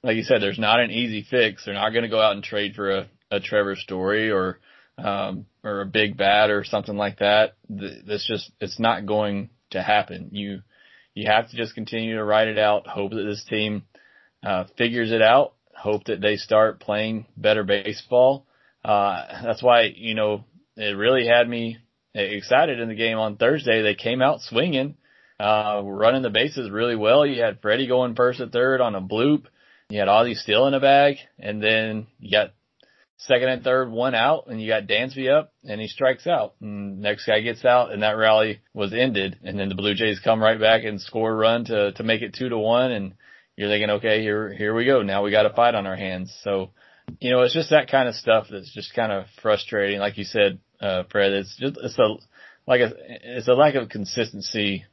like 0.04 0.18
you 0.18 0.24
said, 0.24 0.42
there's 0.42 0.60
not 0.60 0.82
an 0.82 0.92
easy 0.92 1.26
fix. 1.30 1.66
They're 1.66 1.74
not 1.74 1.92
going 1.92 2.04
to 2.04 2.10
go 2.10 2.22
out 2.22 2.34
and 2.34 2.44
trade 2.44 2.76
for 2.76 2.92
a, 2.92 3.10
a 3.30 3.40
Trevor 3.40 3.78
Story 3.78 4.32
or, 4.32 4.60
um, 5.04 5.46
or 5.64 5.82
a 5.82 5.86
big 5.86 6.18
bat 6.18 6.50
or 6.50 6.64
something 6.64 6.98
like 6.98 7.20
that. 7.20 7.56
That's 7.70 8.28
just, 8.28 8.52
it's 8.60 8.80
not 8.80 9.06
going 9.06 9.50
to 9.72 9.82
happen. 9.82 10.30
You, 10.32 10.62
you 11.14 11.30
have 11.30 11.50
to 11.50 11.58
just 11.58 11.76
continue 11.76 12.16
to 12.16 12.24
write 12.24 12.48
it 12.48 12.58
out, 12.58 12.88
hope 12.88 13.12
that 13.12 13.24
this 13.24 13.44
team, 13.50 13.84
uh, 14.46 14.66
figures 14.78 15.12
it 15.12 15.22
out, 15.22 15.54
hope 15.76 16.06
that 16.06 16.22
they 16.22 16.36
start 16.36 16.80
playing 16.80 17.26
better 17.36 17.64
baseball. 17.64 18.46
Uh, 18.84 19.44
that's 19.44 19.64
why, 19.64 19.92
you 19.96 20.16
know, 20.16 20.44
it 20.76 20.98
really 20.98 21.28
had 21.28 21.48
me 21.48 21.78
excited 22.14 22.80
in 22.80 22.90
the 22.90 22.96
game 22.96 23.18
on 23.18 23.38
Thursday. 23.38 23.82
They 23.82 23.96
came 23.96 24.22
out 24.22 24.42
swinging, 24.42 24.96
uh, 25.40 25.82
running 25.84 26.22
the 26.22 26.30
bases 26.30 26.70
really 26.70 26.96
well. 26.96 27.26
You 27.26 27.42
had 27.42 27.62
Freddie 27.62 27.88
going 27.88 28.16
first 28.16 28.40
and 28.40 28.52
third 28.52 28.82
on 28.82 28.96
a 28.96 29.02
bloop. 29.02 29.46
You 29.90 30.00
had 30.00 30.08
Ozzie 30.08 30.36
still 30.36 30.68
in 30.68 30.74
a 30.74 30.80
bag, 30.80 31.18
and 31.38 31.62
then 31.62 32.08
you 32.20 32.32
got 32.32 32.54
second 33.28 33.50
and 33.50 33.64
third, 33.64 33.92
one 33.92 34.16
out, 34.16 34.48
and 34.48 34.62
you 34.62 34.68
got 34.68 34.88
Dansby 34.88 35.30
up, 35.32 35.54
and 35.64 35.80
he 35.80 35.88
strikes 35.88 36.26
out. 36.26 36.56
And 36.62 37.02
next 37.02 37.26
guy 37.26 37.42
gets 37.42 37.64
out, 37.64 37.92
and 37.92 38.04
that 38.04 38.18
rally 38.18 38.62
was 38.74 38.94
ended. 38.94 39.38
And 39.44 39.60
then 39.60 39.70
the 39.70 39.76
Blue 39.76 39.94
Jays 39.94 40.20
come 40.20 40.42
right 40.42 40.60
back 40.60 40.84
and 40.84 41.00
score 41.00 41.32
a 41.32 41.36
run 41.36 41.66
to 41.66 41.92
to 41.94 42.04
make 42.04 42.22
it 42.22 42.34
two 42.34 42.50
to 42.50 42.58
one. 42.58 42.92
And 42.92 43.14
you're 43.56 43.70
thinking, 43.70 43.90
okay, 43.92 44.22
here 44.22 44.52
here 44.52 44.74
we 44.74 44.86
go. 44.86 45.04
Now 45.04 45.24
we 45.24 45.32
got 45.32 45.46
a 45.46 45.54
fight 45.54 45.76
on 45.76 45.86
our 45.86 45.96
hands. 45.96 46.36
So, 46.44 46.72
you 47.20 47.32
know, 47.32 47.42
it's 47.42 47.54
just 47.54 47.70
that 47.70 47.92
kind 47.92 48.10
of 48.10 48.16
stuff 48.16 48.48
that's 48.50 48.74
just 48.74 48.94
kind 48.96 49.12
of 49.12 49.26
frustrating. 49.42 50.00
Like 50.00 50.18
you 50.18 50.24
said, 50.24 50.60
uh, 50.80 51.04
Fred, 51.12 51.32
it's 51.32 51.56
just 51.58 51.78
it's 51.82 52.00
a 52.00 52.16
like 52.66 52.82
a 52.82 52.92
it's 52.98 53.48
a 53.48 53.54
lack 53.54 53.76
of 53.76 53.90
consistency 53.90 54.86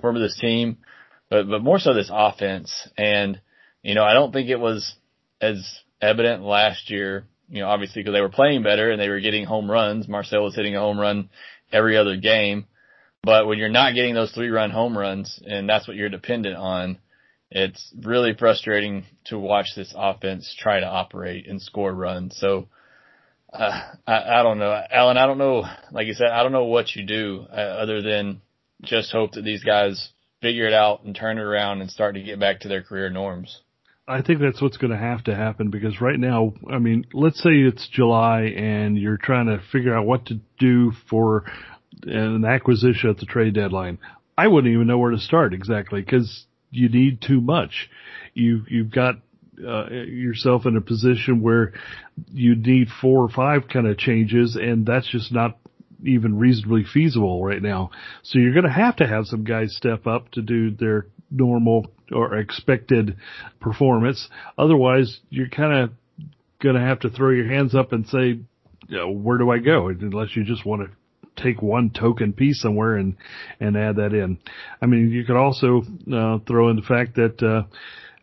for 0.00 0.18
this 0.18 0.38
team, 0.40 0.78
but 1.28 1.48
but 1.48 1.62
more 1.62 1.78
so 1.78 1.92
this 1.92 2.10
offense. 2.12 2.88
And 2.96 3.40
you 3.82 3.94
know, 3.94 4.04
I 4.04 4.14
don't 4.14 4.32
think 4.32 4.48
it 4.48 4.60
was 4.60 4.94
as 5.42 5.80
evident 6.00 6.42
last 6.42 6.90
year 6.90 7.26
you 7.48 7.60
know, 7.60 7.68
obviously 7.68 8.02
because 8.02 8.14
they 8.14 8.20
were 8.20 8.28
playing 8.28 8.62
better 8.62 8.90
and 8.90 9.00
they 9.00 9.08
were 9.08 9.20
getting 9.20 9.44
home 9.44 9.70
runs. 9.70 10.08
Marcell 10.08 10.44
was 10.44 10.54
hitting 10.54 10.76
a 10.76 10.80
home 10.80 10.98
run 10.98 11.30
every 11.72 11.96
other 11.96 12.16
game. 12.16 12.66
But 13.22 13.46
when 13.46 13.58
you're 13.58 13.68
not 13.68 13.94
getting 13.94 14.14
those 14.14 14.32
three 14.32 14.50
run 14.50 14.70
home 14.70 14.96
runs 14.96 15.40
and 15.44 15.68
that's 15.68 15.88
what 15.88 15.96
you're 15.96 16.08
dependent 16.08 16.56
on, 16.56 16.98
it's 17.50 17.92
really 18.02 18.34
frustrating 18.34 19.04
to 19.26 19.38
watch 19.38 19.66
this 19.76 19.92
offense 19.96 20.54
try 20.58 20.80
to 20.80 20.86
operate 20.86 21.46
and 21.48 21.60
score 21.60 21.92
runs. 21.92 22.36
So, 22.38 22.68
uh, 23.52 23.80
I, 24.06 24.40
I 24.40 24.42
don't 24.42 24.58
know, 24.58 24.80
Alan. 24.90 25.16
I 25.16 25.26
don't 25.26 25.38
know. 25.38 25.64
Like 25.92 26.06
you 26.06 26.14
said, 26.14 26.28
I 26.28 26.42
don't 26.42 26.52
know 26.52 26.64
what 26.64 26.94
you 26.94 27.04
do 27.04 27.46
uh, 27.50 27.54
other 27.54 28.02
than 28.02 28.42
just 28.82 29.12
hope 29.12 29.32
that 29.32 29.42
these 29.42 29.64
guys 29.64 30.10
figure 30.42 30.66
it 30.66 30.74
out 30.74 31.04
and 31.04 31.14
turn 31.14 31.38
it 31.38 31.42
around 31.42 31.80
and 31.80 31.90
start 31.90 32.14
to 32.14 32.22
get 32.22 32.38
back 32.38 32.60
to 32.60 32.68
their 32.68 32.82
career 32.82 33.10
norms. 33.10 33.60
I 34.08 34.22
think 34.22 34.40
that's 34.40 34.62
what's 34.62 34.76
going 34.76 34.92
to 34.92 34.96
have 34.96 35.24
to 35.24 35.34
happen 35.34 35.70
because 35.70 36.00
right 36.00 36.18
now, 36.18 36.54
I 36.70 36.78
mean, 36.78 37.06
let's 37.12 37.42
say 37.42 37.50
it's 37.50 37.88
July 37.88 38.42
and 38.56 38.96
you're 38.96 39.16
trying 39.16 39.46
to 39.46 39.60
figure 39.72 39.96
out 39.96 40.06
what 40.06 40.26
to 40.26 40.40
do 40.60 40.92
for 41.10 41.44
an 42.04 42.44
acquisition 42.44 43.10
at 43.10 43.18
the 43.18 43.26
trade 43.26 43.54
deadline. 43.54 43.98
I 44.38 44.46
wouldn't 44.46 44.72
even 44.72 44.86
know 44.86 44.98
where 44.98 45.10
to 45.10 45.18
start 45.18 45.54
exactly 45.54 46.02
because 46.02 46.46
you 46.70 46.88
need 46.88 47.20
too 47.20 47.40
much. 47.40 47.90
You 48.34 48.64
you've 48.68 48.92
got 48.92 49.16
uh, 49.66 49.88
yourself 49.90 50.66
in 50.66 50.76
a 50.76 50.80
position 50.80 51.40
where 51.40 51.72
you 52.30 52.54
need 52.54 52.88
four 53.00 53.24
or 53.24 53.28
five 53.28 53.68
kind 53.72 53.86
of 53.88 53.98
changes, 53.98 54.54
and 54.54 54.86
that's 54.86 55.08
just 55.10 55.32
not 55.32 55.58
even 56.04 56.38
reasonably 56.38 56.84
feasible 56.84 57.44
right 57.44 57.62
now. 57.62 57.90
So 58.22 58.38
you're 58.38 58.52
going 58.52 58.64
to 58.66 58.70
have 58.70 58.96
to 58.96 59.06
have 59.06 59.26
some 59.26 59.44
guys 59.44 59.76
step 59.76 60.06
up 60.06 60.30
to 60.32 60.42
do 60.42 60.70
their 60.70 61.06
normal 61.30 61.90
or 62.12 62.36
expected 62.36 63.16
performance. 63.60 64.28
Otherwise, 64.58 65.20
you're 65.30 65.48
kind 65.48 65.72
of 65.72 65.90
going 66.62 66.76
to 66.76 66.80
have 66.80 67.00
to 67.00 67.10
throw 67.10 67.30
your 67.30 67.48
hands 67.48 67.74
up 67.74 67.92
and 67.92 68.06
say, 68.06 68.38
you 68.88 68.96
know, 68.96 69.10
where 69.10 69.38
do 69.38 69.50
I 69.50 69.58
go? 69.58 69.88
Unless 69.88 70.36
you 70.36 70.44
just 70.44 70.64
want 70.64 70.82
to 70.82 71.42
take 71.42 71.60
one 71.60 71.90
token 71.90 72.32
piece 72.32 72.60
somewhere 72.60 72.96
and, 72.96 73.16
and 73.60 73.76
add 73.76 73.96
that 73.96 74.14
in. 74.14 74.38
I 74.80 74.86
mean, 74.86 75.10
you 75.10 75.24
could 75.24 75.36
also, 75.36 75.82
uh, 76.12 76.38
throw 76.46 76.70
in 76.70 76.76
the 76.76 76.84
fact 76.86 77.16
that, 77.16 77.42
uh, 77.42 77.64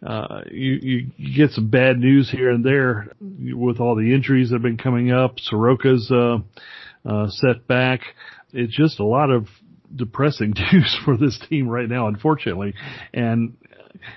uh, 0.06 0.42
you, 0.52 1.08
you, 1.16 1.36
get 1.36 1.52
some 1.52 1.70
bad 1.70 1.98
news 1.98 2.30
here 2.30 2.50
and 2.50 2.66
there 2.66 3.14
with 3.22 3.80
all 3.80 3.96
the 3.96 4.14
injuries 4.14 4.50
that 4.50 4.56
have 4.56 4.62
been 4.62 4.78
coming 4.78 5.12
up. 5.12 5.38
Soroka's, 5.38 6.12
uh, 6.12 6.40
uh, 7.06 7.28
set 7.30 7.68
back. 7.68 8.02
It's 8.52 8.76
just 8.76 9.00
a 9.00 9.06
lot 9.06 9.32
of 9.32 9.48
depressing 9.96 10.54
news 10.74 10.98
for 11.06 11.18
this 11.18 11.40
team 11.50 11.68
right 11.68 11.88
now, 11.88 12.08
unfortunately. 12.08 12.74
And 13.14 13.58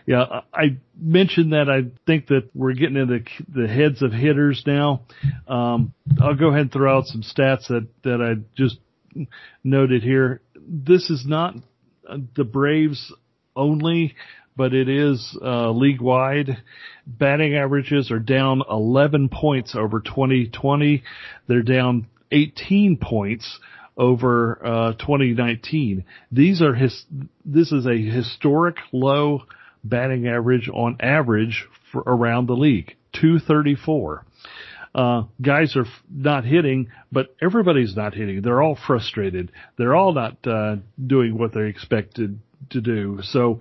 yeah, 0.07 0.43
I 0.52 0.78
mentioned 0.99 1.52
that 1.52 1.69
I 1.69 1.90
think 2.07 2.28
that 2.28 2.50
we're 2.55 2.75
getting 2.75 2.97
into 2.97 3.25
the 3.49 3.69
heads 3.69 4.02
of 4.02 4.12
hitters 4.12 4.62
now. 4.66 5.02
Um, 5.47 5.93
I'll 6.21 6.35
go 6.35 6.49
ahead 6.49 6.62
and 6.62 6.73
throw 6.73 6.97
out 6.97 7.07
some 7.07 7.23
stats 7.23 7.69
that, 7.69 7.87
that 8.05 8.21
I 8.21 8.43
just 8.57 8.78
noted 9.62 10.02
here. 10.02 10.40
This 10.57 11.11
is 11.11 11.25
not 11.26 11.55
the 12.35 12.45
Braves 12.45 13.12
only, 13.55 14.14
but 14.57 14.73
it 14.75 14.88
is 14.88 15.37
uh, 15.43 15.71
league 15.71 16.00
wide. 16.00 16.59
Batting 17.07 17.55
averages 17.55 18.11
are 18.11 18.19
down 18.19 18.62
11 18.69 19.28
points 19.28 19.75
over 19.76 20.00
2020. 20.00 21.02
They're 21.47 21.62
down 21.62 22.07
18 22.30 22.99
points 22.99 23.59
over 23.97 24.61
uh, 24.64 24.92
2019. 24.95 26.04
These 26.30 26.62
are 26.62 26.75
his. 26.75 27.04
This 27.45 27.73
is 27.73 27.87
a 27.87 27.97
historic 27.97 28.76
low 28.92 29.42
batting 29.83 30.26
average 30.26 30.68
on 30.68 30.97
average 31.00 31.66
for 31.92 32.02
around 32.06 32.47
the 32.47 32.56
league, 32.56 32.97
234. 33.14 34.25
Uh, 34.95 35.25
guys 35.42 35.76
are 35.76 35.83
f- 35.83 36.02
not 36.11 36.45
hitting, 36.45 36.88
but 37.12 37.37
everybody's 37.42 37.95
not 37.95 38.14
hitting. 38.14 38.40
They're 38.40 38.62
all 38.62 38.78
frustrated. 38.87 39.52
They're 39.76 39.95
all 39.95 40.14
not 40.14 40.47
uh, 40.47 40.76
doing 41.06 41.37
what 41.37 41.52
they're 41.52 41.66
expected 41.66 42.40
to 42.71 42.80
do. 42.80 43.18
So 43.23 43.59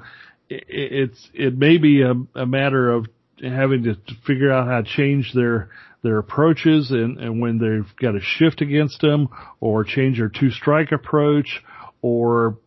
it, 0.49 0.63
it's 0.69 1.29
it 1.33 1.57
may 1.57 1.77
be 1.77 2.03
a, 2.03 2.13
a 2.35 2.45
matter 2.45 2.89
of 2.89 3.07
having 3.41 3.83
to 3.83 3.95
figure 4.25 4.51
out 4.51 4.67
how 4.67 4.81
to 4.81 4.87
change 4.87 5.33
their 5.33 5.69
their 6.05 6.19
approaches 6.19 6.91
and, 6.91 7.17
and 7.17 7.41
when 7.41 7.57
they've 7.57 7.95
got 7.97 8.15
a 8.15 8.21
shift 8.21 8.61
against 8.61 9.01
them 9.01 9.27
or 9.59 9.83
change 9.83 10.19
their 10.19 10.29
two 10.29 10.51
strike 10.51 10.91
approach 10.91 11.61
or 12.01 12.59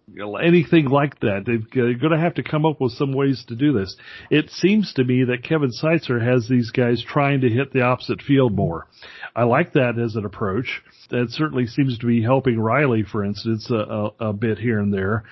anything 0.43 0.87
like 0.87 1.21
that. 1.21 1.45
They're 1.47 1.95
going 1.95 2.13
to 2.13 2.19
have 2.19 2.35
to 2.35 2.43
come 2.43 2.67
up 2.67 2.81
with 2.81 2.93
some 2.93 3.13
ways 3.13 3.45
to 3.47 3.55
do 3.55 3.73
this. 3.73 3.97
It 4.31 4.51
seems 4.51 4.93
to 4.95 5.05
me 5.05 5.25
that 5.25 5.45
Kevin 5.45 5.71
Seitzer 5.71 6.21
has 6.21 6.49
these 6.49 6.73
guys 6.73 7.05
trying 7.07 7.43
to 7.43 7.49
hit 7.49 7.73
the 7.73 7.83
opposite 7.83 8.21
field 8.21 8.55
more. 8.57 8.89
I 9.37 9.45
like 9.45 9.75
that 9.75 9.97
as 9.97 10.17
an 10.17 10.25
approach. 10.25 10.83
That 11.11 11.29
certainly 11.31 11.69
seems 11.69 11.99
to 11.99 12.07
be 12.07 12.21
helping 12.21 12.59
Riley, 12.59 13.05
for 13.05 13.25
instance, 13.25 13.71
a, 13.71 13.75
a, 13.75 14.31
a 14.31 14.33
bit 14.33 14.59
here 14.59 14.81
and 14.81 14.93
there. 14.93 15.23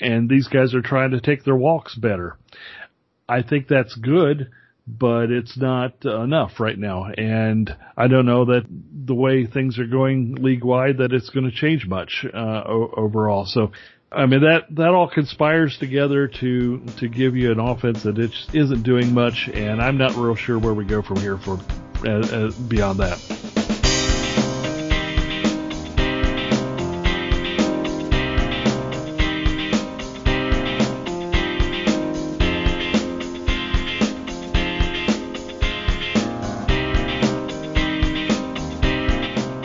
And 0.00 0.28
these 0.28 0.48
guys 0.48 0.74
are 0.74 0.82
trying 0.82 1.12
to 1.12 1.20
take 1.20 1.44
their 1.44 1.56
walks 1.56 1.94
better. 1.94 2.36
I 3.28 3.42
think 3.42 3.68
that's 3.68 3.94
good 3.94 4.50
but 4.86 5.30
it's 5.30 5.56
not 5.56 6.04
enough 6.04 6.60
right 6.60 6.78
now. 6.78 7.06
And 7.06 7.74
I 7.96 8.08
don't 8.08 8.26
know 8.26 8.46
that 8.46 8.64
the 8.68 9.14
way 9.14 9.46
things 9.46 9.78
are 9.78 9.86
going 9.86 10.36
league 10.36 10.64
wide 10.64 10.98
that 10.98 11.12
it's 11.12 11.30
going 11.30 11.48
to 11.48 11.56
change 11.56 11.86
much 11.86 12.24
uh, 12.32 12.62
o- 12.66 12.92
overall. 12.96 13.46
So. 13.46 13.72
I 14.14 14.26
mean 14.26 14.42
that 14.42 14.66
that 14.74 14.88
all 14.88 15.08
conspires 15.08 15.78
together 15.78 16.28
to 16.28 16.84
to 16.98 17.08
give 17.08 17.34
you 17.34 17.50
an 17.50 17.58
offense 17.58 18.02
that 18.02 18.18
it 18.18 18.34
isn't 18.52 18.82
doing 18.82 19.14
much, 19.14 19.48
and 19.54 19.80
I'm 19.80 19.96
not 19.96 20.14
real 20.16 20.34
sure 20.34 20.58
where 20.58 20.74
we 20.74 20.84
go 20.84 21.00
from 21.00 21.16
here 21.16 21.38
for 21.38 21.58
uh, 22.04 22.18
uh, 22.18 22.50
beyond 22.68 22.98
that. 23.00 23.71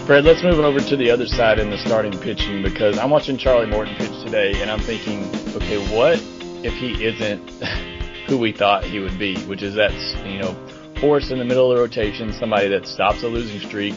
Fred, 0.07 0.23
let's 0.23 0.41
move 0.41 0.59
over 0.59 0.79
to 0.79 0.95
the 0.95 1.11
other 1.11 1.27
side 1.27 1.59
in 1.59 1.69
the 1.69 1.77
starting 1.77 2.17
pitching 2.17 2.63
because 2.63 2.97
I'm 2.97 3.09
watching 3.09 3.37
Charlie 3.37 3.65
Morton 3.65 3.93
pitch 3.97 4.23
today 4.23 4.53
and 4.61 4.71
I'm 4.71 4.79
thinking, 4.79 5.25
okay, 5.53 5.85
what 5.93 6.17
if 6.63 6.71
he 6.75 7.03
isn't 7.03 7.49
who 8.27 8.37
we 8.37 8.53
thought 8.53 8.85
he 8.85 8.99
would 8.99 9.19
be, 9.19 9.37
which 9.47 9.61
is 9.61 9.75
that, 9.75 9.91
you 10.25 10.39
know, 10.39 10.53
force 11.01 11.29
in 11.29 11.39
the 11.39 11.43
middle 11.43 11.69
of 11.69 11.75
the 11.75 11.83
rotation, 11.83 12.31
somebody 12.31 12.69
that 12.69 12.87
stops 12.87 13.23
a 13.23 13.27
losing 13.27 13.59
streak, 13.59 13.95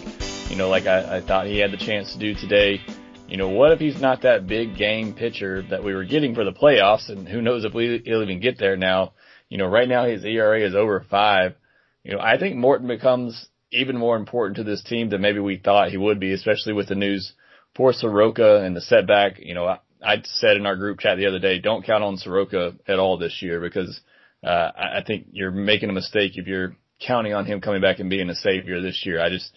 you 0.51 0.57
know, 0.57 0.69
like 0.69 0.87
I, 0.87 1.19
I 1.19 1.21
thought 1.21 1.47
he 1.47 1.59
had 1.59 1.71
the 1.71 1.77
chance 1.77 2.13
to 2.15 2.19
do 2.19 2.35
today. 2.35 2.81
You 3.29 3.37
know, 3.37 3.49
what 3.49 3.71
if 3.71 3.79
he's 3.79 4.01
not 4.01 4.23
that 4.23 4.49
big 4.49 4.77
game 4.77 5.15
pitcher 5.15 5.63
that 5.71 5.85
we 5.85 5.95
were 5.95 6.05
getting 6.05 6.35
for 6.35 6.43
the 6.43 6.53
playoffs 6.53 7.09
and 7.09 7.29
who 7.29 7.41
knows 7.41 7.65
if 7.65 7.73
we, 7.73 8.03
he'll 8.05 8.25
even 8.25 8.41
get 8.41 8.59
there 8.59 8.77
now. 8.77 9.13
You 9.49 9.59
know, 9.59 9.69
right 9.69 9.89
now 9.89 10.07
his 10.07 10.25
ERA 10.25 10.61
is 10.61 10.75
over 10.75 11.07
five. 11.09 11.55
You 12.03 12.15
know, 12.15 12.21
I 12.21 12.37
think 12.37 12.57
Morton 12.57 12.89
becomes 12.89 13.47
even 13.73 13.97
more 13.97 14.17
important 14.17 14.57
to 14.57 14.65
this 14.65 14.83
team 14.83 15.11
than 15.11 15.21
maybe 15.21 15.39
we 15.39 15.57
thought 15.57 15.91
he 15.91 15.97
would 15.97 16.21
be, 16.21 16.33
especially 16.33 16.73
with 16.73 16.89
the 16.89 16.95
news 16.95 17.33
for 17.77 17.93
Soroka 17.93 18.63
and 18.63 18.75
the 18.75 18.81
setback. 18.81 19.39
You 19.39 19.55
know, 19.55 19.67
I, 19.67 19.79
I 20.03 20.23
said 20.25 20.57
in 20.57 20.67
our 20.67 20.77
group 20.77 20.99
chat 20.99 21.19
the 21.19 21.27
other 21.27 21.39
day, 21.39 21.59
don't 21.59 21.85
count 21.85 22.03
on 22.03 22.17
Soroka 22.17 22.75
at 22.89 22.99
all 22.99 23.19
this 23.19 23.43
year 23.43 23.61
because 23.61 24.01
uh, 24.45 24.71
I, 24.77 24.99
I 24.99 25.05
think 25.07 25.29
you're 25.33 25.51
making 25.51 25.91
a 25.91 25.95
mistake 25.95 26.33
if 26.35 26.47
you're 26.47 26.77
counting 27.07 27.33
on 27.33 27.47
him 27.47 27.61
coming 27.61 27.81
back 27.81 27.99
and 27.99 28.11
being 28.11 28.31
a 28.31 28.35
savior 28.35 28.81
this 28.81 29.03
year. 29.07 29.23
I 29.23 29.29
just 29.29 29.53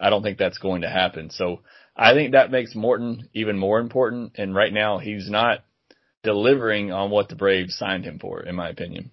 I 0.00 0.10
don't 0.10 0.22
think 0.22 0.38
that's 0.38 0.58
going 0.58 0.82
to 0.82 0.90
happen. 0.90 1.30
So 1.30 1.60
I 1.96 2.14
think 2.14 2.32
that 2.32 2.50
makes 2.50 2.74
Morton 2.74 3.28
even 3.34 3.58
more 3.58 3.80
important. 3.80 4.32
And 4.36 4.54
right 4.54 4.72
now 4.72 4.98
he's 4.98 5.28
not 5.28 5.64
delivering 6.22 6.92
on 6.92 7.10
what 7.10 7.28
the 7.28 7.36
Braves 7.36 7.76
signed 7.76 8.04
him 8.04 8.18
for, 8.18 8.42
in 8.42 8.54
my 8.54 8.68
opinion 8.68 9.10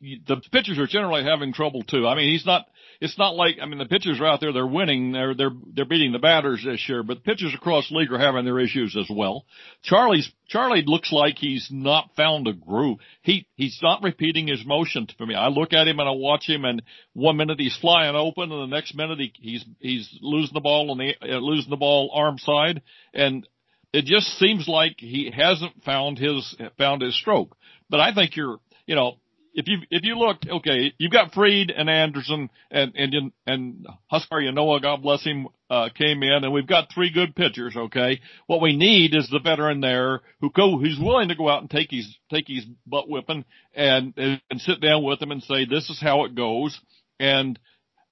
the 0.00 0.40
pitchers 0.52 0.78
are 0.78 0.86
generally 0.86 1.24
having 1.24 1.52
trouble 1.52 1.82
too. 1.82 2.06
I 2.06 2.14
mean, 2.14 2.30
he's 2.30 2.46
not. 2.46 2.66
It's 3.00 3.16
not 3.16 3.36
like 3.36 3.56
I 3.62 3.66
mean 3.66 3.78
the 3.78 3.86
pitchers 3.86 4.20
are 4.20 4.26
out 4.26 4.40
there. 4.40 4.52
They're 4.52 4.66
winning. 4.66 5.12
They're 5.12 5.34
they're 5.34 5.52
they're 5.72 5.84
beating 5.84 6.12
the 6.12 6.18
batters 6.18 6.64
this 6.64 6.88
year. 6.88 7.04
But 7.04 7.22
pitchers 7.22 7.54
across 7.54 7.88
the 7.88 7.96
league 7.96 8.12
are 8.12 8.18
having 8.18 8.44
their 8.44 8.58
issues 8.58 8.96
as 8.96 9.08
well. 9.08 9.44
Charlie's 9.82 10.28
Charlie 10.48 10.82
looks 10.84 11.12
like 11.12 11.36
he's 11.38 11.68
not 11.70 12.10
found 12.16 12.48
a 12.48 12.52
groove. 12.52 12.98
He 13.22 13.46
he's 13.54 13.78
not 13.82 14.02
repeating 14.02 14.48
his 14.48 14.66
motions 14.66 15.14
for 15.16 15.26
me. 15.26 15.36
I 15.36 15.46
look 15.46 15.72
at 15.72 15.86
him 15.86 16.00
and 16.00 16.08
I 16.08 16.12
watch 16.12 16.48
him, 16.48 16.64
and 16.64 16.82
one 17.12 17.36
minute 17.36 17.60
he's 17.60 17.76
flying 17.76 18.16
open, 18.16 18.50
and 18.50 18.62
the 18.70 18.74
next 18.76 18.96
minute 18.96 19.20
he, 19.20 19.32
he's 19.38 19.64
he's 19.78 20.18
losing 20.20 20.54
the 20.54 20.60
ball 20.60 20.90
on 20.90 20.98
the 20.98 21.14
uh, 21.22 21.38
losing 21.38 21.70
the 21.70 21.76
ball 21.76 22.10
arm 22.12 22.38
side, 22.38 22.82
and 23.14 23.46
it 23.92 24.06
just 24.06 24.26
seems 24.38 24.66
like 24.66 24.96
he 24.98 25.30
hasn't 25.30 25.84
found 25.84 26.18
his 26.18 26.56
found 26.76 27.02
his 27.02 27.16
stroke. 27.16 27.56
But 27.88 28.00
I 28.00 28.12
think 28.12 28.34
you're 28.34 28.58
you 28.86 28.96
know 28.96 29.18
if 29.54 29.66
you 29.68 29.78
if 29.90 30.04
you 30.04 30.18
look, 30.18 30.38
okay, 30.48 30.92
you've 30.98 31.12
got 31.12 31.32
Fried 31.32 31.70
and 31.70 31.90
Anderson 31.90 32.50
and 32.70 32.92
and 32.94 33.32
and 33.46 33.86
Huascar 34.12 34.42
Ynoa, 34.42 34.82
God 34.82 35.02
bless 35.02 35.24
him, 35.24 35.48
uh, 35.70 35.88
came 35.94 36.22
in, 36.22 36.44
and 36.44 36.52
we've 36.52 36.66
got 36.66 36.92
three 36.92 37.10
good 37.10 37.34
pitchers. 37.34 37.74
Okay, 37.76 38.20
what 38.46 38.60
we 38.60 38.76
need 38.76 39.14
is 39.14 39.28
the 39.28 39.40
veteran 39.40 39.80
there 39.80 40.20
who 40.40 40.50
go 40.50 40.78
who's 40.78 40.98
willing 41.00 41.28
to 41.28 41.34
go 41.34 41.48
out 41.48 41.60
and 41.60 41.70
take 41.70 41.90
his 41.90 42.16
take 42.30 42.46
his 42.48 42.64
butt 42.86 43.08
whipping 43.08 43.44
and 43.74 44.14
and 44.16 44.60
sit 44.60 44.80
down 44.80 45.02
with 45.02 45.20
him 45.20 45.32
and 45.32 45.42
say 45.42 45.64
this 45.64 45.90
is 45.90 46.00
how 46.00 46.24
it 46.24 46.34
goes, 46.34 46.78
and 47.18 47.58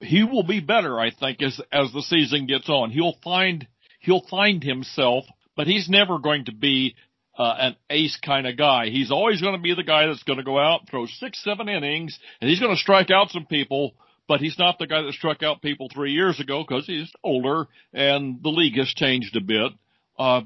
he 0.01 0.25
will 0.25 0.43
be 0.43 0.61
better, 0.61 0.99
I 0.99 1.11
think, 1.11 1.43
as 1.43 1.61
as 1.73 1.93
the 1.93 2.03
season 2.03 2.47
gets 2.47 2.69
on. 2.69 2.91
He'll 2.91 3.17
find 3.23 3.67
he'll 4.01 4.27
find 4.29 4.63
himself, 4.63 5.25
but 5.57 5.67
he's 5.67 5.89
never 5.89 6.19
going 6.19 6.47
to 6.47 6.55
be 6.55 6.95
uh, 7.37 7.55
an 7.59 7.77
ace 7.91 8.19
kind 8.25 8.47
of 8.47 8.57
guy. 8.57 8.87
He's 8.87 9.11
always 9.11 9.41
going 9.41 9.57
to 9.57 9.63
be 9.63 9.75
the 9.75 9.83
guy 9.83 10.07
that's 10.07 10.23
going 10.23 10.39
to 10.39 10.45
go 10.45 10.59
out, 10.59 10.89
throw 10.89 11.07
six, 11.07 11.43
seven 11.45 11.69
innings, 11.69 12.19
and 12.41 12.49
he's 12.49 12.61
going 12.61 12.75
to 12.75 12.81
strike 12.81 13.11
out 13.11 13.31
some 13.31 13.47
people, 13.47 13.95
but 14.27 14.41
he's 14.41 14.59
not 14.59 14.79
the 14.79 14.87
guy 14.87 15.03
that 15.03 15.13
struck 15.13 15.43
out 15.43 15.63
people 15.63 15.89
three 15.93 16.13
years 16.13 16.41
ago 16.41 16.65
because 16.67 16.87
he's 16.87 17.13
older 17.23 17.67
and 17.93 18.43
the 18.43 18.49
league 18.49 18.77
has 18.77 18.89
changed 18.89 19.37
a 19.37 19.41
bit. 19.41 19.73
Uh, 20.19 20.43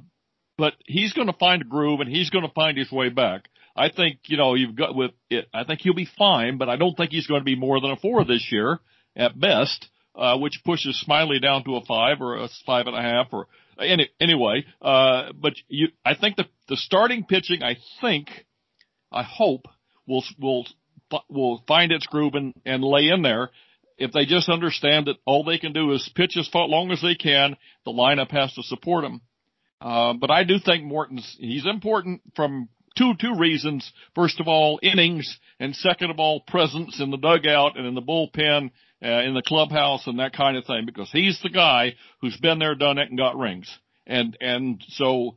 but 0.58 0.74
he's 0.84 1.12
going 1.12 1.28
to 1.28 1.32
find 1.32 1.62
a 1.62 1.64
groove 1.64 2.00
and 2.00 2.10
he's 2.10 2.30
going 2.30 2.46
to 2.46 2.52
find 2.52 2.76
his 2.76 2.90
way 2.90 3.08
back. 3.08 3.48
I 3.76 3.88
think, 3.88 4.18
you 4.26 4.36
know, 4.36 4.54
you've 4.54 4.74
got 4.74 4.94
with 4.94 5.12
it, 5.30 5.46
I 5.54 5.64
think 5.64 5.80
he'll 5.80 5.94
be 5.94 6.08
fine, 6.18 6.58
but 6.58 6.68
I 6.68 6.76
don't 6.76 6.96
think 6.96 7.12
he's 7.12 7.26
going 7.26 7.40
to 7.40 7.44
be 7.44 7.56
more 7.56 7.80
than 7.80 7.92
a 7.92 7.96
four 7.96 8.24
this 8.24 8.48
year 8.50 8.80
at 9.16 9.38
best, 9.38 9.86
uh, 10.14 10.36
which 10.36 10.60
pushes 10.64 11.02
Smyly 11.08 11.40
down 11.40 11.64
to 11.64 11.76
a 11.76 11.84
five 11.84 12.20
or 12.20 12.36
a 12.36 12.48
five 12.66 12.86
and 12.88 12.96
a 12.96 13.00
half 13.00 13.28
or 13.32 13.46
any, 13.80 14.08
anyway, 14.20 14.64
uh, 14.80 15.32
but 15.38 15.54
you, 15.68 15.88
I 16.04 16.14
think 16.14 16.36
the, 16.36 16.46
the 16.68 16.76
starting 16.76 17.24
pitching, 17.24 17.62
I 17.62 17.76
think, 18.00 18.28
I 19.12 19.22
hope 19.22 19.66
will, 20.06 20.24
will, 20.38 20.66
will 21.28 21.64
find 21.66 21.92
its 21.92 22.06
groove 22.06 22.34
and, 22.34 22.54
and 22.64 22.82
lay 22.82 23.08
in 23.08 23.22
there. 23.22 23.50
If 23.98 24.12
they 24.12 24.24
just 24.24 24.48
understand 24.48 25.06
that 25.06 25.16
all 25.26 25.44
they 25.44 25.58
can 25.58 25.72
do 25.72 25.92
is 25.92 26.10
pitch 26.14 26.36
as 26.38 26.48
far, 26.48 26.66
long 26.66 26.90
as 26.90 27.02
they 27.02 27.14
can, 27.14 27.56
the 27.84 27.92
lineup 27.92 28.30
has 28.30 28.52
to 28.54 28.62
support 28.62 29.02
them. 29.02 29.20
Uh, 29.80 30.14
but 30.14 30.30
I 30.30 30.44
do 30.44 30.58
think 30.58 30.84
Morton's, 30.84 31.36
he's 31.38 31.66
important 31.66 32.22
from 32.34 32.68
two, 32.96 33.14
two 33.20 33.34
reasons. 33.38 33.90
First 34.14 34.40
of 34.40 34.48
all, 34.48 34.78
innings, 34.82 35.38
and 35.58 35.74
second 35.74 36.10
of 36.10 36.18
all, 36.18 36.40
presence 36.40 37.00
in 37.00 37.10
the 37.10 37.16
dugout 37.16 37.76
and 37.76 37.86
in 37.86 37.94
the 37.94 38.02
bullpen 38.02 38.70
uh, 39.02 39.22
in 39.22 39.34
the 39.34 39.42
clubhouse 39.42 40.06
and 40.06 40.18
that 40.18 40.34
kind 40.34 40.56
of 40.56 40.64
thing 40.64 40.84
because 40.86 41.10
he's 41.10 41.40
the 41.42 41.50
guy 41.50 41.94
who's 42.20 42.36
been 42.36 42.58
there, 42.58 42.74
done 42.74 42.98
it, 42.98 43.08
and 43.08 43.18
got 43.18 43.36
rings. 43.36 43.70
And 44.06 44.36
and 44.40 44.82
so 44.88 45.36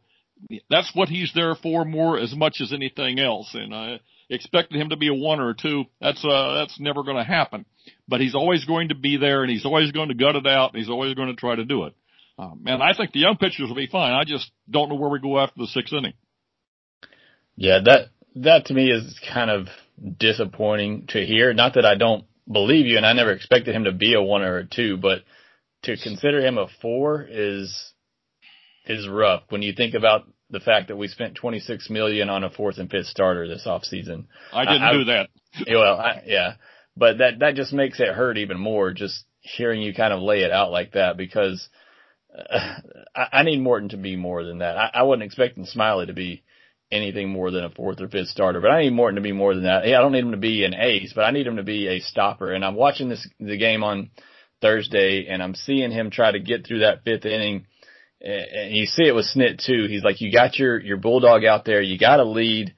that's 0.70 0.92
what 0.94 1.10
he's 1.10 1.32
there 1.34 1.56
for 1.56 1.86
more 1.86 2.20
as 2.20 2.36
much 2.36 2.60
as 2.62 2.74
anything 2.74 3.20
else. 3.20 3.52
And 3.54 3.74
I 3.74 4.00
expected 4.30 4.80
him 4.80 4.90
to 4.90 4.98
be 4.98 5.08
a 5.08 5.14
one 5.14 5.40
or 5.40 5.52
a 5.52 5.56
two. 5.56 5.86
That's 6.02 6.24
uh 6.24 6.56
that's 6.56 6.80
never 6.80 7.04
going 7.04 7.18
to 7.18 7.24
happen. 7.24 7.66
But 8.08 8.22
he's 8.22 8.36
always 8.36 8.66
going 8.66 8.90
to 8.90 8.96
be 8.96 9.18
there, 9.18 9.44
and 9.44 9.52
he's 9.52 9.66
always 9.66 9.92
going 9.92 10.10
to 10.10 10.16
gut 10.16 10.36
it 10.36 10.48
out, 10.48 10.74
and 10.74 10.82
he's 10.82 10.90
always 10.90 11.14
going 11.14 11.30
to 11.30 11.36
try 11.36 11.56
to 11.56 11.66
do 11.66 11.86
it. 11.86 11.94
Um, 12.40 12.64
and 12.66 12.82
I 12.82 12.94
think 12.94 13.12
the 13.12 13.20
young 13.20 13.38
pitchers 13.38 13.70
will 13.70 13.76
be 13.76 13.88
fine. 13.88 14.14
I 14.14 14.24
just 14.24 14.50
don't 14.70 14.90
know 14.90 14.96
where 14.96 15.10
we 15.10 15.20
go 15.20 15.40
after 15.40 15.56
the 15.58 15.68
sixth 15.68 15.94
inning. 15.94 16.14
Yeah, 17.56 17.80
that 17.86 18.08
that 18.36 18.66
to 18.68 18.74
me 18.74 18.90
is 18.90 19.20
kind 19.32 19.52
of 19.52 19.68
disappointing 20.18 21.08
to 21.10 21.24
hear. 21.26 21.54
Not 21.54 21.76
that 21.76 21.86
I 21.86 21.96
don't 21.96 22.26
believe 22.52 22.86
you, 22.86 22.98
and 22.98 23.06
I 23.06 23.14
never 23.14 23.32
expected 23.32 23.76
him 23.76 23.86
to 23.86 23.92
be 23.92 24.14
a 24.14 24.22
one 24.22 24.42
or 24.42 24.58
a 24.58 24.66
two, 24.66 24.98
but 24.98 25.20
to 25.84 25.98
consider 25.98 26.46
him 26.46 26.58
a 26.58 26.68
four 26.82 27.26
is 27.30 27.94
is 28.86 29.08
rough 29.08 29.44
when 29.50 29.62
you 29.62 29.74
think 29.74 29.94
about 29.94 30.28
the 30.50 30.60
fact 30.60 30.90
that 30.90 30.98
we 30.98 31.08
spent 31.08 31.36
26 31.36 31.90
million 31.90 32.30
on 32.30 32.44
a 32.44 32.50
fourth 32.50 32.78
and 32.78 32.90
fifth 32.90 33.08
starter 33.08 33.48
this 33.48 33.66
off 33.66 33.84
season. 33.84 34.28
I 34.52 34.66
didn't 34.66 34.84
I, 34.84 34.94
do 34.94 35.04
that. 35.06 35.30
well, 35.70 35.98
I, 35.98 36.24
yeah, 36.26 36.54
but 36.96 37.20
that 37.20 37.40
that 37.40 37.56
just 37.56 37.74
makes 37.74 38.00
it 38.00 38.10
hurt 38.10 38.38
even 38.38 38.60
more 38.60 38.94
just 38.94 39.26
hearing 39.42 39.82
you 39.82 39.94
kind 39.94 40.14
of 40.14 40.22
lay 40.22 40.42
it 40.42 40.52
out 40.52 40.72
like 40.72 40.94
that 40.94 41.18
because 41.18 41.68
uh, 42.38 42.76
I, 43.16 43.28
I 43.40 43.44
need 43.44 43.62
Morton 43.62 43.90
to 43.90 43.98
be 43.98 44.16
more 44.16 44.44
than 44.44 44.60
that. 44.60 44.78
I, 44.78 44.92
I 44.94 45.04
wasn't 45.04 45.24
expecting 45.24 45.66
Smyly 45.66 46.08
to 46.08 46.14
be 46.14 46.44
anything 46.94 47.30
more 47.30 47.52
than 47.52 47.64
a 47.64 47.70
fourth 47.70 48.00
or 48.00 48.08
fifth 48.08 48.28
starter. 48.28 48.62
But 48.62 48.72
I 48.72 48.84
need 48.84 48.94
Morton 48.94 49.16
to 49.16 49.22
be 49.22 49.32
more 49.32 49.54
than 49.54 49.64
that. 49.64 49.88
Yeah, 49.88 49.98
I 49.98 50.02
don't 50.02 50.12
need 50.12 50.24
him 50.24 50.32
to 50.32 50.38
be 50.38 50.64
an 50.64 50.76
ace, 50.76 51.14
but 51.14 51.24
I 51.24 51.32
need 51.32 51.48
him 51.48 51.58
to 51.58 51.64
be 51.64 51.88
a 51.88 52.00
stopper. 52.00 52.54
And 52.54 52.64
I'm 52.64 52.76
watching 52.76 53.10
this 53.10 53.28
the 53.40 53.58
game 53.58 53.84
on 53.84 54.12
Thursday, 54.62 55.28
and 55.28 55.42
I'm 55.42 55.56
seeing 55.56 55.92
him 55.92 56.10
try 56.10 56.32
to 56.32 56.40
get 56.40 56.66
through 56.66 56.80
that 56.80 57.04
fifth 57.04 57.26
inning. 57.26 57.66
And 58.22 58.74
you 58.74 58.86
see 58.86 59.04
it 59.04 59.16
with 59.16 59.26
Snit 59.26 59.66
too. 59.66 59.88
He's 59.90 60.04
like, 60.04 60.22
you 60.22 60.32
got 60.32 60.58
your 60.58 60.80
your 60.80 60.98
bulldog 60.98 61.44
out 61.44 61.66
there. 61.66 61.82
You 61.82 61.98
got 61.98 62.18
to 62.18 62.24
lead. 62.24 62.74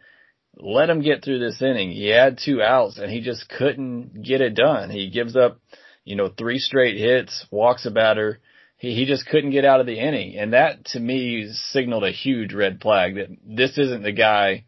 Let 0.57 0.89
him 0.89 1.01
get 1.01 1.23
through 1.23 1.39
this 1.39 1.61
inning. 1.61 1.91
He 1.91 2.07
had 2.07 2.39
two 2.43 2.61
outs, 2.61 2.97
and 2.97 3.11
he 3.11 3.21
just 3.21 3.49
couldn't 3.49 4.23
get 4.23 4.41
it 4.41 4.55
done. 4.55 4.89
He 4.89 5.09
gives 5.09 5.35
up, 5.35 5.59
you 6.05 6.15
know, 6.15 6.29
three 6.29 6.59
straight 6.59 6.97
hits, 6.97 7.45
walks 7.51 7.85
a 7.85 7.91
batter 7.91 8.39
he, 8.77 8.93
he 8.93 9.05
just 9.05 9.25
couldn't 9.27 9.51
get 9.51 9.65
out 9.65 9.79
of 9.79 9.85
the 9.85 9.99
inning. 9.99 10.37
And 10.37 10.53
that 10.53 10.85
to 10.87 10.99
me 10.99 11.51
signaled 11.71 12.03
a 12.03 12.11
huge 12.11 12.53
red 12.53 12.81
flag 12.81 13.15
that 13.15 13.29
this 13.45 13.77
isn't 13.77 14.03
the 14.03 14.11
guy 14.11 14.65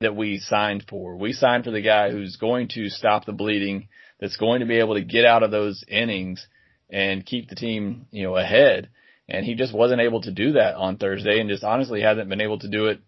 that 0.00 0.16
we 0.16 0.38
signed 0.38 0.84
for. 0.88 1.16
We 1.16 1.32
signed 1.32 1.64
for 1.64 1.70
the 1.70 1.82
guy 1.82 2.10
who's 2.10 2.36
going 2.36 2.68
to 2.74 2.88
stop 2.88 3.24
the 3.24 3.32
bleeding, 3.32 3.88
that's 4.20 4.36
going 4.36 4.60
to 4.60 4.66
be 4.66 4.78
able 4.78 4.94
to 4.94 5.02
get 5.02 5.24
out 5.24 5.42
of 5.42 5.50
those 5.50 5.84
innings 5.88 6.46
and 6.90 7.26
keep 7.26 7.48
the 7.48 7.56
team, 7.56 8.06
you 8.10 8.22
know, 8.24 8.36
ahead. 8.36 8.90
And 9.28 9.44
he 9.44 9.54
just 9.54 9.74
wasn't 9.74 10.00
able 10.00 10.20
to 10.22 10.30
do 10.30 10.52
that 10.52 10.74
on 10.74 10.96
Thursday 10.96 11.40
and 11.40 11.48
just 11.48 11.64
honestly 11.64 12.02
hasn't 12.02 12.28
been 12.28 12.40
able 12.40 12.58
to 12.58 12.68
do 12.68 12.86
it 12.86 13.00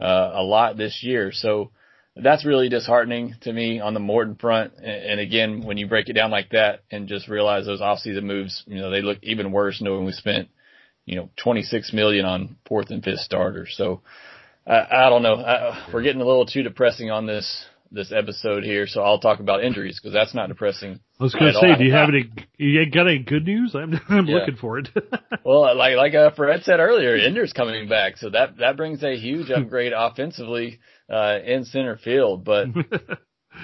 uh, 0.00 0.30
a 0.34 0.42
lot 0.42 0.76
this 0.76 1.02
year. 1.02 1.32
So 1.32 1.72
that's 2.16 2.44
really 2.44 2.68
disheartening 2.68 3.34
to 3.42 3.52
me 3.52 3.80
on 3.80 3.94
the 3.94 4.00
Morton 4.00 4.34
front. 4.34 4.74
And 4.82 5.18
again, 5.18 5.62
when 5.64 5.78
you 5.78 5.86
break 5.86 6.08
it 6.08 6.12
down 6.12 6.30
like 6.30 6.50
that 6.50 6.80
and 6.90 7.08
just 7.08 7.28
realize 7.28 7.64
those 7.64 7.80
offseason 7.80 8.24
moves, 8.24 8.62
you 8.66 8.80
know, 8.80 8.90
they 8.90 9.02
look 9.02 9.18
even 9.22 9.52
worse 9.52 9.80
knowing 9.80 10.04
we 10.04 10.12
spent, 10.12 10.48
you 11.06 11.16
know, 11.16 11.30
26 11.42 11.92
million 11.92 12.26
on 12.26 12.56
fourth 12.66 12.90
and 12.90 13.02
fifth 13.02 13.20
starters. 13.20 13.74
So 13.76 14.02
I, 14.66 15.06
I 15.06 15.08
don't 15.08 15.22
know. 15.22 15.36
I, 15.36 15.88
we're 15.92 16.02
getting 16.02 16.20
a 16.20 16.26
little 16.26 16.46
too 16.46 16.62
depressing 16.62 17.10
on 17.10 17.26
this 17.26 17.64
this 17.92 18.12
episode 18.12 18.64
here, 18.64 18.86
so 18.86 19.02
I'll 19.02 19.18
talk 19.18 19.40
about 19.40 19.62
injuries 19.62 19.98
because 20.00 20.12
that's 20.12 20.34
not 20.34 20.48
depressing. 20.48 21.00
I 21.20 21.22
was 21.22 21.34
going 21.34 21.52
to 21.52 21.58
say, 21.58 21.76
do 21.76 21.84
you 21.84 21.92
have 21.92 22.08
any? 22.08 22.30
You 22.58 22.88
got 22.88 23.08
any 23.08 23.18
good 23.18 23.44
news? 23.44 23.74
I'm 23.74 24.00
I'm 24.08 24.26
yeah. 24.26 24.36
looking 24.36 24.56
for 24.56 24.78
it. 24.78 24.88
well, 25.44 25.76
like 25.76 25.96
like 25.96 26.14
uh, 26.14 26.30
Fred 26.30 26.62
said 26.62 26.78
earlier, 26.78 27.16
Ender's 27.16 27.52
coming 27.52 27.88
back, 27.88 28.18
so 28.18 28.30
that 28.30 28.58
that 28.58 28.76
brings 28.76 29.02
a 29.02 29.16
huge 29.16 29.50
upgrade 29.50 29.92
offensively 29.96 30.78
uh, 31.10 31.38
in 31.44 31.64
center 31.64 31.96
field. 31.96 32.44
But 32.44 32.68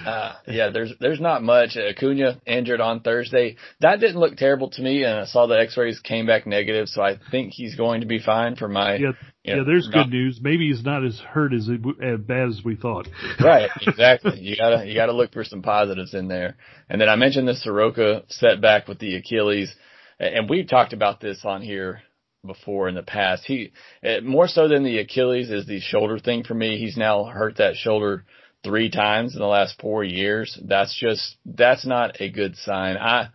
uh, 0.07 0.35
yeah, 0.47 0.71
there's 0.71 0.93
there's 1.01 1.21
not 1.21 1.43
much. 1.43 1.77
Acuna 1.77 2.41
injured 2.47 2.81
on 2.81 3.01
Thursday. 3.01 3.57
That 3.81 4.01
didn't 4.01 4.21
look 4.21 4.37
terrible 4.37 4.71
to 4.71 4.83
me, 4.83 5.05
and 5.05 5.21
I 5.21 5.25
saw 5.25 5.47
the 5.47 5.59
X-rays 5.59 6.01
came 6.01 6.27
back 6.27 6.47
negative, 6.47 6.89
so 6.89 7.03
I 7.03 7.19
think 7.31 7.53
he's 7.55 7.75
going 7.75 8.03
to 8.03 8.07
be 8.07 8.19
fine 8.19 8.57
for 8.57 8.69
my. 8.69 8.97
Yeah, 8.97 9.13
you 9.45 9.55
know, 9.55 9.59
yeah. 9.61 9.63
There's 9.67 9.89
not, 9.89 10.05
good 10.05 10.13
news. 10.13 10.41
Maybe 10.43 10.69
he's 10.69 10.85
not 10.85 11.05
as 11.05 11.19
hurt 11.19 11.55
as 11.55 11.69
as 11.69 12.21
bad 12.21 12.49
as 12.49 12.61
we 12.65 12.77
thought. 12.77 13.09
right, 13.41 13.71
exactly. 13.81 14.39
You 14.41 14.57
gotta 14.57 14.87
you 14.87 14.95
gotta 14.95 15.13
look 15.13 15.33
for 15.33 15.45
some 15.45 15.63
positives 15.63 16.15
in 16.15 16.29
there. 16.29 16.57
And 16.89 17.01
then 17.01 17.09
I 17.09 17.17
mentioned 17.17 17.49
the 17.49 17.55
Soroka 17.55 18.25
setback 18.29 18.89
with 18.89 18.99
the 18.99 19.17
Achilles, 19.17 19.75
and 20.21 20.51
we've 20.51 20.69
talked 20.69 20.93
about 20.93 21.21
this 21.21 21.41
on 21.45 21.63
here 21.63 22.03
before 22.47 22.89
in 22.89 22.95
the 22.95 23.03
past. 23.03 23.45
He 23.47 23.73
eh, 24.03 24.21
more 24.21 24.49
so 24.49 24.69
than 24.69 24.85
the 24.85 24.99
Achilles 24.99 25.51
is 25.51 25.67
the 25.67 25.81
shoulder 25.81 26.19
thing 26.19 26.45
for 26.45 26.55
me. 26.55 26.79
He's 26.79 26.97
now 26.97 27.25
hurt 27.25 27.57
that 27.57 27.77
shoulder 27.77 28.25
three 28.65 28.91
times 28.91 29.35
in 29.35 29.41
the 29.41 29.47
last 29.47 29.81
four 29.81 30.05
years. 30.05 30.59
That's 30.65 30.97
just 30.99 31.37
that's 31.45 31.87
not 31.87 32.21
a 32.21 32.31
good 32.31 32.57
sign. 32.57 32.97
I 32.97 33.29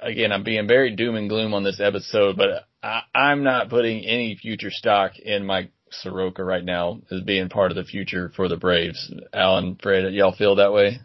again, 0.00 0.32
I'm 0.32 0.44
being 0.44 0.66
very 0.66 0.94
doom 0.94 1.16
and 1.16 1.28
gloom 1.28 1.54
on 1.54 1.64
this 1.64 1.80
episode, 1.80 2.36
but 2.36 2.66
I, 2.82 3.02
I'm 3.14 3.42
not 3.42 3.70
putting 3.70 4.04
any 4.04 4.36
future 4.36 4.70
stock 4.70 5.18
in 5.18 5.46
Mike 5.46 5.72
Soroka 5.90 6.44
right 6.44 6.64
now 6.64 7.00
as 7.10 7.22
being 7.22 7.48
part 7.48 7.70
of 7.70 7.76
the 7.76 7.84
future 7.84 8.30
for 8.34 8.48
the 8.48 8.56
Braves. 8.56 9.12
Alan, 9.32 9.78
Fred, 9.82 10.12
y'all 10.12 10.34
feel 10.34 10.56
that 10.56 10.72
way? 10.72 11.00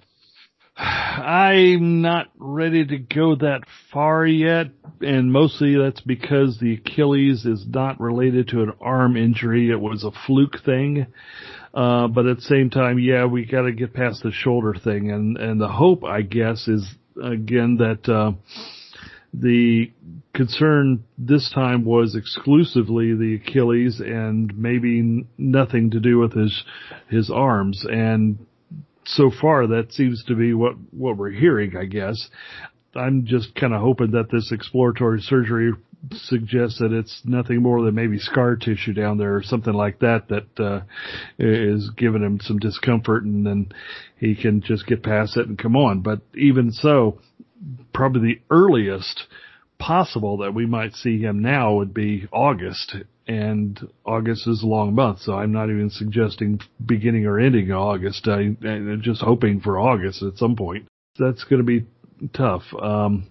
I'm 0.75 2.01
not 2.01 2.29
ready 2.37 2.83
to 2.83 2.97
go 2.97 3.35
that 3.35 3.61
far 3.91 4.25
yet, 4.25 4.67
and 5.01 5.31
mostly 5.31 5.77
that's 5.77 6.01
because 6.01 6.57
the 6.59 6.73
Achilles 6.73 7.45
is 7.45 7.63
not 7.67 7.99
related 7.99 8.47
to 8.49 8.63
an 8.63 8.73
arm 8.81 9.15
injury. 9.15 9.69
It 9.69 9.79
was 9.79 10.03
a 10.03 10.11
fluke 10.25 10.63
thing. 10.65 11.05
Uh, 11.73 12.07
but 12.07 12.25
at 12.27 12.37
the 12.37 12.43
same 12.43 12.69
time, 12.69 12.99
yeah, 12.99 13.25
we 13.25 13.45
gotta 13.45 13.71
get 13.71 13.93
past 13.93 14.21
the 14.23 14.31
shoulder 14.31 14.75
thing, 14.83 15.11
and, 15.11 15.37
and 15.37 15.59
the 15.59 15.67
hope, 15.67 16.03
I 16.03 16.21
guess, 16.21 16.67
is 16.67 16.85
again 17.21 17.77
that, 17.77 18.07
uh, 18.11 18.33
the 19.33 19.91
concern 20.33 21.03
this 21.17 21.51
time 21.53 21.85
was 21.85 22.15
exclusively 22.15 23.15
the 23.15 23.35
Achilles 23.43 23.99
and 23.99 24.55
maybe 24.57 25.25
nothing 25.37 25.91
to 25.91 25.99
do 25.99 26.19
with 26.19 26.33
his, 26.33 26.63
his 27.09 27.31
arms. 27.31 27.83
And 27.89 28.45
so 29.05 29.31
far 29.41 29.67
that 29.67 29.91
seems 29.91 30.23
to 30.25 30.35
be 30.35 30.53
what, 30.53 30.75
what 30.91 31.17
we're 31.17 31.31
hearing, 31.31 31.75
I 31.75 31.85
guess. 31.85 32.29
I'm 32.95 33.25
just 33.25 33.55
kind 33.55 33.73
of 33.73 33.81
hoping 33.81 34.11
that 34.11 34.29
this 34.31 34.51
exploratory 34.51 35.21
surgery 35.21 35.73
suggests 36.11 36.79
that 36.79 36.91
it's 36.91 37.21
nothing 37.23 37.61
more 37.61 37.81
than 37.83 37.95
maybe 37.95 38.17
scar 38.17 38.55
tissue 38.55 38.93
down 38.93 39.17
there 39.17 39.35
or 39.35 39.43
something 39.43 39.73
like 39.73 39.99
that 39.99 40.27
that 40.27 40.59
uh, 40.59 40.81
is 41.39 41.89
giving 41.95 42.21
him 42.21 42.39
some 42.41 42.59
discomfort 42.59 43.23
and 43.23 43.45
then 43.45 43.71
he 44.17 44.35
can 44.35 44.61
just 44.61 44.85
get 44.85 45.03
past 45.03 45.37
it 45.37 45.47
and 45.47 45.57
come 45.57 45.75
on. 45.75 46.01
But 46.01 46.21
even 46.35 46.71
so, 46.71 47.19
probably 47.93 48.21
the 48.21 48.41
earliest 48.53 49.27
possible 49.79 50.37
that 50.37 50.53
we 50.53 50.65
might 50.65 50.93
see 50.93 51.19
him 51.19 51.41
now 51.41 51.75
would 51.75 51.93
be 51.93 52.27
August 52.31 52.95
and 53.27 53.79
August 54.05 54.47
is 54.47 54.63
a 54.63 54.67
long 54.67 54.95
month, 54.95 55.19
so 55.19 55.33
I'm 55.33 55.53
not 55.53 55.69
even 55.69 55.89
suggesting 55.89 56.59
beginning 56.85 57.25
or 57.25 57.39
ending 57.39 57.71
August. 57.71 58.27
I, 58.27 58.55
I'm 58.65 59.01
just 59.01 59.21
hoping 59.21 59.61
for 59.61 59.79
August 59.79 60.21
at 60.23 60.37
some 60.37 60.55
point. 60.55 60.87
That's 61.17 61.43
going 61.45 61.61
to 61.61 61.65
be 61.65 61.85
tough. 62.33 62.63
Um, 62.77 63.29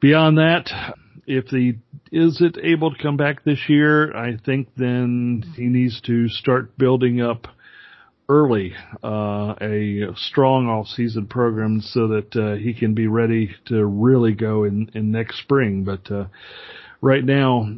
beyond 0.00 0.38
that, 0.38 0.94
if 1.26 1.46
he 1.46 1.78
is 2.12 2.40
it 2.40 2.58
able 2.62 2.94
to 2.94 3.02
come 3.02 3.16
back 3.16 3.44
this 3.44 3.68
year, 3.68 4.16
I 4.16 4.36
think 4.36 4.68
then 4.76 5.44
he 5.56 5.64
needs 5.64 6.00
to 6.02 6.28
start 6.28 6.76
building 6.78 7.20
up 7.20 7.48
early 8.28 8.74
uh, 9.02 9.54
a 9.60 10.08
strong 10.16 10.66
off-season 10.66 11.26
program 11.26 11.80
so 11.80 12.08
that 12.08 12.36
uh, 12.36 12.54
he 12.56 12.72
can 12.72 12.94
be 12.94 13.06
ready 13.06 13.54
to 13.66 13.84
really 13.84 14.32
go 14.32 14.64
in, 14.64 14.90
in 14.94 15.12
next 15.12 15.38
spring. 15.40 15.84
But 15.84 16.10
uh, 16.10 16.26
right 17.00 17.24
now, 17.24 17.68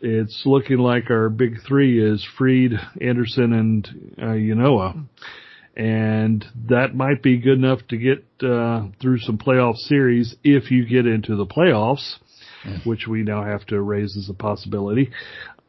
it's 0.00 0.42
looking 0.44 0.78
like 0.78 1.10
our 1.10 1.30
big 1.30 1.62
three 1.66 2.02
is 2.04 2.26
Fried, 2.36 2.72
Anderson, 3.00 3.52
and 3.52 3.88
uh. 4.18 4.92
And 5.78 6.44
that 6.70 6.94
might 6.94 7.22
be 7.22 7.38
good 7.38 7.58
enough 7.58 7.80
to 7.88 7.98
get 7.98 8.24
uh, 8.42 8.88
through 9.00 9.18
some 9.18 9.36
playoff 9.36 9.76
series 9.76 10.34
if 10.42 10.70
you 10.70 10.86
get 10.86 11.06
into 11.06 11.36
the 11.36 11.46
playoffs, 11.46 12.16
which 12.84 13.06
we 13.06 13.22
now 13.22 13.44
have 13.44 13.64
to 13.66 13.80
raise 13.80 14.16
as 14.16 14.28
a 14.28 14.34
possibility. 14.34 15.10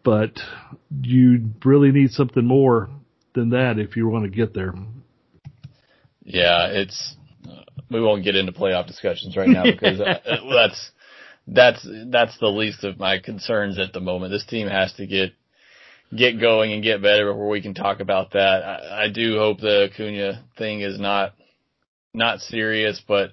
But 0.04 0.40
you 1.02 1.50
really 1.66 1.92
need 1.92 2.12
something 2.12 2.46
more 2.46 2.90
than 3.34 3.50
that 3.52 3.78
if 3.78 3.96
you 3.96 4.08
want 4.08 4.26
to 4.26 4.30
get 4.30 4.54
there. 4.54 4.74
Yeah, 6.24 6.68
it's 6.68 7.16
uh, 7.48 7.64
we 7.90 8.02
won't 8.02 8.24
get 8.24 8.36
into 8.36 8.52
playoff 8.52 8.88
discussions 8.88 9.36
right 9.38 9.50
now 9.50 9.64
because 9.64 10.00
uh, 10.00 10.20
that's 10.54 10.92
that's 11.48 11.88
that's 12.08 12.38
the 12.40 12.48
least 12.48 12.84
of 12.84 13.00
my 13.00 13.20
concerns 13.20 13.80
at 13.80 13.94
the 13.94 14.02
moment. 14.02 14.32
This 14.32 14.46
team 14.46 14.68
has 14.68 14.94
to 14.94 15.08
get 15.08 15.34
get 16.16 16.40
going 16.40 16.74
and 16.74 16.84
get 16.84 17.02
better 17.02 17.32
before 17.32 17.50
we 17.50 17.62
can 17.62 17.74
talk 17.74 18.00
about 18.00 18.32
that. 18.32 18.64
I, 18.64 19.06
I 19.06 19.10
do 19.10 19.38
hope 19.38 19.60
the 19.60 19.90
Acuna 19.92 20.44
thing 20.58 20.82
is 20.82 21.00
not 21.00 21.34
not 22.14 22.40
serious, 22.40 23.02
but 23.08 23.32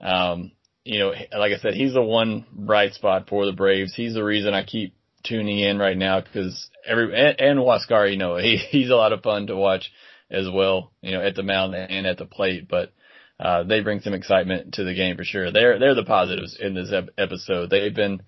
um, 0.00 0.52
you 0.90 0.98
know, 0.98 1.12
like 1.38 1.52
I 1.52 1.58
said, 1.58 1.74
he's 1.74 1.94
the 1.94 2.02
one 2.02 2.44
bright 2.52 2.94
spot 2.94 3.28
for 3.28 3.46
the 3.46 3.52
Braves. 3.52 3.94
He's 3.94 4.14
the 4.14 4.24
reason 4.24 4.54
I 4.54 4.64
keep 4.64 4.92
tuning 5.22 5.60
in 5.60 5.78
right 5.78 5.96
now 5.96 6.20
because 6.20 6.68
every 6.84 7.14
and, 7.14 7.40
and 7.40 7.60
you 7.60 8.16
know, 8.16 8.36
he 8.42 8.56
he's 8.56 8.90
a 8.90 8.96
lot 8.96 9.12
of 9.12 9.22
fun 9.22 9.46
to 9.46 9.56
watch 9.56 9.92
as 10.32 10.48
well, 10.52 10.90
you 11.00 11.12
know, 11.12 11.22
at 11.22 11.36
the 11.36 11.44
mound 11.44 11.76
and 11.76 12.08
at 12.08 12.18
the 12.18 12.26
plate, 12.26 12.66
but 12.68 12.92
uh, 13.38 13.62
they 13.62 13.82
bring 13.82 14.00
some 14.00 14.14
excitement 14.14 14.74
to 14.74 14.84
the 14.84 14.94
game 14.94 15.16
for 15.16 15.22
sure. 15.22 15.52
They're 15.52 15.78
they're 15.78 15.94
the 15.94 16.02
positives 16.02 16.58
in 16.60 16.74
this 16.74 16.92
ep- 16.92 17.10
episode. 17.16 17.70
They've 17.70 17.94
been 17.94 18.20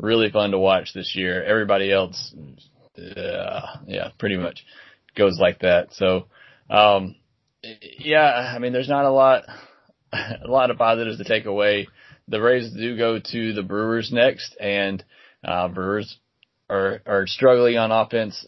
really 0.00 0.32
fun 0.32 0.50
to 0.50 0.58
watch 0.58 0.94
this 0.94 1.14
year. 1.14 1.44
Everybody 1.44 1.92
else, 1.92 2.34
uh, 2.98 3.76
yeah, 3.86 4.08
pretty 4.18 4.38
much 4.38 4.64
goes 5.14 5.38
like 5.38 5.60
that. 5.60 5.92
So, 5.92 6.26
um, 6.68 7.14
yeah, 7.96 8.52
I 8.56 8.58
mean, 8.58 8.72
there's 8.72 8.88
not 8.88 9.04
a 9.04 9.12
lot, 9.12 9.44
a 10.12 10.48
lot 10.48 10.72
of 10.72 10.78
positives 10.78 11.18
to 11.18 11.24
take 11.24 11.46
away. 11.46 11.86
The 12.28 12.38
Braves 12.38 12.72
do 12.72 12.96
go 12.96 13.18
to 13.18 13.52
the 13.52 13.62
Brewers 13.62 14.10
next, 14.12 14.56
and 14.60 15.02
uh, 15.44 15.68
Brewers 15.68 16.18
are 16.70 17.00
are 17.06 17.26
struggling 17.26 17.78
on 17.78 17.90
offense, 17.90 18.44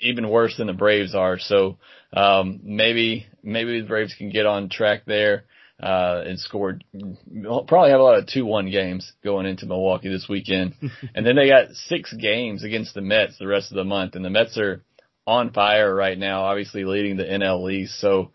even 0.00 0.28
worse 0.28 0.56
than 0.56 0.68
the 0.68 0.72
Braves 0.72 1.14
are. 1.14 1.38
So 1.38 1.78
um, 2.12 2.60
maybe 2.62 3.26
maybe 3.42 3.80
the 3.80 3.86
Braves 3.86 4.14
can 4.16 4.30
get 4.30 4.46
on 4.46 4.68
track 4.68 5.02
there 5.06 5.44
uh, 5.82 6.22
and 6.26 6.38
score. 6.38 6.78
Probably 6.92 7.90
have 7.90 8.00
a 8.00 8.04
lot 8.04 8.18
of 8.18 8.26
two 8.26 8.46
one 8.46 8.70
games 8.70 9.12
going 9.24 9.46
into 9.46 9.66
Milwaukee 9.66 10.08
this 10.08 10.28
weekend, 10.28 10.74
and 11.14 11.26
then 11.26 11.36
they 11.36 11.48
got 11.48 11.70
six 11.72 12.12
games 12.12 12.64
against 12.64 12.94
the 12.94 13.00
Mets 13.00 13.38
the 13.38 13.46
rest 13.46 13.70
of 13.70 13.76
the 13.76 13.84
month, 13.84 14.14
and 14.14 14.24
the 14.24 14.30
Mets 14.30 14.56
are 14.58 14.82
on 15.26 15.52
fire 15.52 15.94
right 15.94 16.18
now, 16.18 16.44
obviously 16.44 16.84
leading 16.84 17.16
the 17.16 17.24
NL 17.24 17.70
East. 17.70 18.00
So 18.00 18.30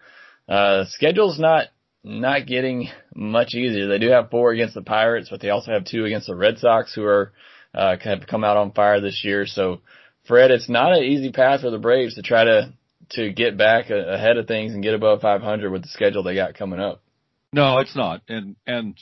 uh, 0.48 0.86
schedule's 0.89 1.39
not 1.39 1.67
not 2.04 2.46
getting 2.46 2.89
much 3.16 3.54
easier. 3.54 3.88
They 3.88 4.00
do 4.00 4.10
have 4.10 4.30
four 4.30 4.52
against 4.52 4.76
the 4.76 4.82
Pirates, 4.82 5.30
but 5.30 5.39
they 5.39 5.50
also 5.50 5.72
have 5.72 5.86
two 5.86 6.06
against 6.06 6.28
the 6.28 6.36
Red 6.36 6.60
Sox, 6.60 6.94
who 6.94 7.04
are 7.04 7.32
uh, 7.74 7.96
have 8.02 8.28
come 8.28 8.44
out 8.44 8.58
on 8.58 8.72
fire 8.72 9.00
this 9.00 9.24
year. 9.24 9.46
So, 9.46 9.82
Fred, 10.28 10.52
it's 10.52 10.70
not 10.70 10.94
an 10.94 11.04
easy 11.04 11.32
path 11.32 11.62
for 11.62 11.72
the 11.72 11.80
Braves 11.80 12.16
to 12.16 12.22
try 12.22 12.44
to 12.44 12.74
to 13.12 13.32
get 13.32 13.58
back 13.58 13.89
ahead 13.89 14.38
of 14.38 14.48
things 14.48 14.74
and 14.74 14.84
get 14.84 14.94
above 14.94 15.22
500 15.22 15.72
with 15.72 15.82
the 15.82 15.88
schedule 15.89 16.24
they 16.24 16.36
got 16.36 16.56
coming 16.56 16.80
up. 16.80 17.02
No, 17.52 17.80
it's 17.80 17.96
not. 17.96 18.22
And 18.28 18.56
and 18.66 18.98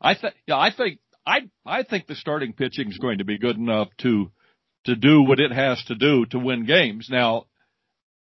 I 0.00 0.14
think 0.14 0.34
yeah, 0.46 0.56
I 0.56 0.72
think 0.74 1.00
I 1.26 1.40
I 1.66 1.82
think 1.82 2.06
the 2.06 2.14
starting 2.14 2.52
pitching 2.52 2.88
is 2.88 2.98
going 2.98 3.18
to 3.18 3.24
be 3.24 3.38
good 3.38 3.56
enough 3.56 3.88
to 3.98 4.30
to 4.84 4.94
do 4.94 5.22
what 5.22 5.40
it 5.40 5.52
has 5.52 5.82
to 5.84 5.94
do 5.94 6.24
to 6.26 6.38
win 6.38 6.64
games. 6.64 7.08
Now, 7.10 7.46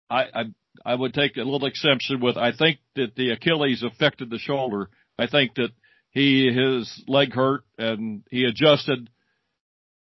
I 0.09 0.23
I, 0.35 0.45
I 0.85 0.94
would 0.94 1.14
take 1.14 1.37
a 1.37 1.40
little 1.40 1.66
exception 1.66 2.20
with 2.20 2.37
I 2.37 2.52
think 2.52 2.78
that 2.96 3.14
the 3.16 3.30
Achilles 3.30 3.83
affected 3.83 4.30
the 4.30 4.38
shoulder. 4.38 4.88
I 5.18 5.26
think 5.26 5.54
that 5.54 5.70
he 6.11 6.52
his 6.52 7.02
leg 7.06 7.33
hurt 7.33 7.62
and 7.78 8.22
he 8.30 8.44
adjusted 8.44 9.11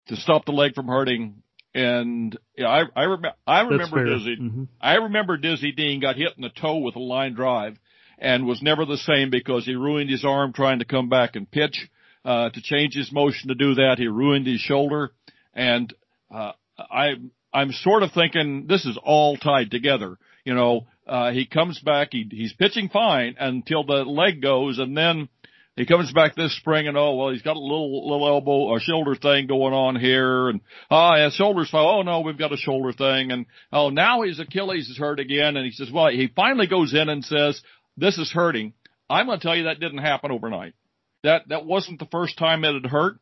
to 0.08 0.16
stop 0.16 0.44
the 0.44 0.52
leg 0.52 0.74
from 0.74 0.88
hurting. 0.88 1.42
And 1.74 2.38
yeah, 2.56 2.68
I 2.68 2.82
I, 2.94 3.04
rem- 3.04 3.32
I 3.46 3.60
remember 3.62 4.04
Dizzy. 4.04 4.36
Mm-hmm. 4.40 4.64
I 4.80 4.94
remember 4.94 5.36
Dizzy 5.36 5.72
Dean 5.72 6.00
got 6.00 6.16
hit 6.16 6.32
in 6.36 6.42
the 6.42 6.50
toe 6.50 6.78
with 6.78 6.96
a 6.96 7.00
line 7.00 7.34
drive 7.34 7.76
and 8.18 8.46
was 8.46 8.62
never 8.62 8.84
the 8.84 8.96
same 8.96 9.30
because 9.30 9.64
he 9.64 9.74
ruined 9.74 10.10
his 10.10 10.24
arm 10.24 10.52
trying 10.52 10.78
to 10.78 10.84
come 10.84 11.08
back 11.08 11.36
and 11.36 11.50
pitch. 11.50 11.88
Uh, 12.24 12.48
to 12.48 12.62
change 12.62 12.94
his 12.94 13.12
motion 13.12 13.48
to 13.48 13.54
do 13.54 13.74
that, 13.74 13.96
he 13.98 14.06
ruined 14.06 14.46
his 14.46 14.58
shoulder, 14.58 15.12
and 15.52 15.92
uh, 16.34 16.52
I 16.78 17.16
I'm 17.52 17.70
sort 17.70 18.02
of 18.02 18.12
thinking 18.12 18.66
this 18.66 18.86
is 18.86 18.98
all 19.02 19.36
tied 19.36 19.70
together. 19.70 20.16
You 20.44 20.54
know, 20.54 20.87
uh, 21.07 21.33
he 21.33 21.46
comes 21.46 21.78
back, 21.80 22.09
he 22.12 22.26
he's 22.30 22.52
pitching 22.52 22.88
fine 22.88 23.37
until 23.38 23.85
the 23.85 24.04
leg 24.04 24.42
goes, 24.42 24.78
and 24.78 24.96
then 24.96 25.28
he 25.76 25.87
comes 25.87 26.12
back 26.12 26.37
this 26.37 26.57
spring 26.57 26.87
and 26.87 26.96
oh 26.96 27.14
well 27.14 27.30
he's 27.30 27.42
got 27.42 27.57
a 27.57 27.61
little 27.61 28.09
little 28.09 28.28
elbow 28.28 28.68
or 28.68 28.80
shoulder 28.80 29.14
thing 29.16 29.46
going 29.46 29.74
on 29.74 29.96
here 29.96 30.48
and 30.48 30.61
oh 30.90 31.14
yeah 31.16 31.30
shoulders 31.30 31.70
oh 31.72 32.02
no 32.02 32.20
we've 32.20 32.38
got 32.38 32.52
a 32.52 32.57
shoulder 32.57 32.92
thing 32.92 33.33
and 33.33 33.46
oh 33.72 33.90
now 33.90 34.22
his 34.22 34.38
Achilles 34.38 34.88
is 34.88 34.96
hurt 34.96 35.18
again 35.18 35.57
and 35.57 35.64
he 35.64 35.72
says 35.72 35.90
well 35.92 36.09
he 36.09 36.30
finally 36.35 36.68
goes 36.68 36.94
in 36.94 37.09
and 37.09 37.24
says 37.24 37.61
this 37.96 38.18
is 38.18 38.33
hurting. 38.33 38.72
I'm 39.09 39.26
going 39.26 39.38
to 39.38 39.42
tell 39.42 39.57
you 39.57 39.64
that 39.64 39.78
didn't 39.78 39.98
happen 39.98 40.33
overnight. 40.33 40.74
That 41.22 41.48
that 41.48 41.66
wasn't 41.66 41.98
the 41.98 42.07
first 42.07 42.38
time 42.38 42.64
it 42.64 42.74
had 42.74 42.90
hurt. 42.90 43.18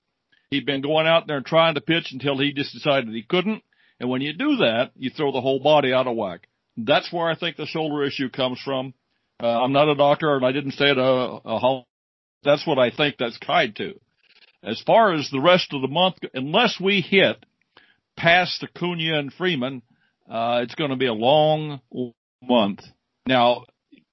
He'd 0.51 0.67
been 0.67 0.83
going 0.83 1.07
out 1.07 1.27
there 1.27 1.41
trying 1.41 1.75
to 1.75 1.81
pitch 1.81 2.09
until 2.13 2.39
he 2.39 2.53
just 2.53 2.75
decided 2.75 3.09
he 3.09 3.23
couldn't 3.23 3.63
and 3.99 4.11
when 4.11 4.21
you 4.21 4.33
do 4.35 4.57
that 4.57 4.91
you 4.97 5.11
throw 5.11 5.33
the 5.33 5.41
whole 5.41 5.61
body 5.61 5.93
out 5.93 6.07
of 6.07 6.17
whack 6.17 6.49
that's 6.77 7.13
where 7.13 7.29
I 7.29 7.37
think 7.37 7.57
the 7.57 7.67
shoulder 7.67 8.05
issue 8.05 8.31
comes 8.31 8.61
from 8.65 8.95
uh, 9.43 9.47
I'm 9.47 9.73
not 9.73 9.89
a 9.89 9.97
doctor 9.97 10.37
and 10.37 10.47
I 10.47 10.53
didn't 10.53 10.73
stay 10.73 10.91
at 10.91 10.99
a, 10.99 11.03
a 11.03 11.83
that's 12.45 12.67
what 12.67 12.79
I 12.79 12.91
think 12.91 13.17
that's 13.19 13.39
tied 13.41 13.77
to. 13.77 13.99
As 14.63 14.81
far 14.87 15.13
as 15.13 15.29
the 15.31 15.41
rest 15.41 15.73
of 15.73 15.83
the 15.83 15.89
month, 15.89 16.17
unless 16.33 16.79
we 16.81 17.01
hit 17.01 17.45
past 18.17 18.61
the 18.61 18.69
Acuna 18.69 19.19
and 19.19 19.33
Freeman, 19.33 19.83
uh, 20.31 20.61
it's 20.63 20.77
going 20.77 20.91
to 20.91 20.97
be 20.97 21.07
a 21.07 21.13
long 21.13 21.81
month. 22.41 22.81
Now, 23.27 23.65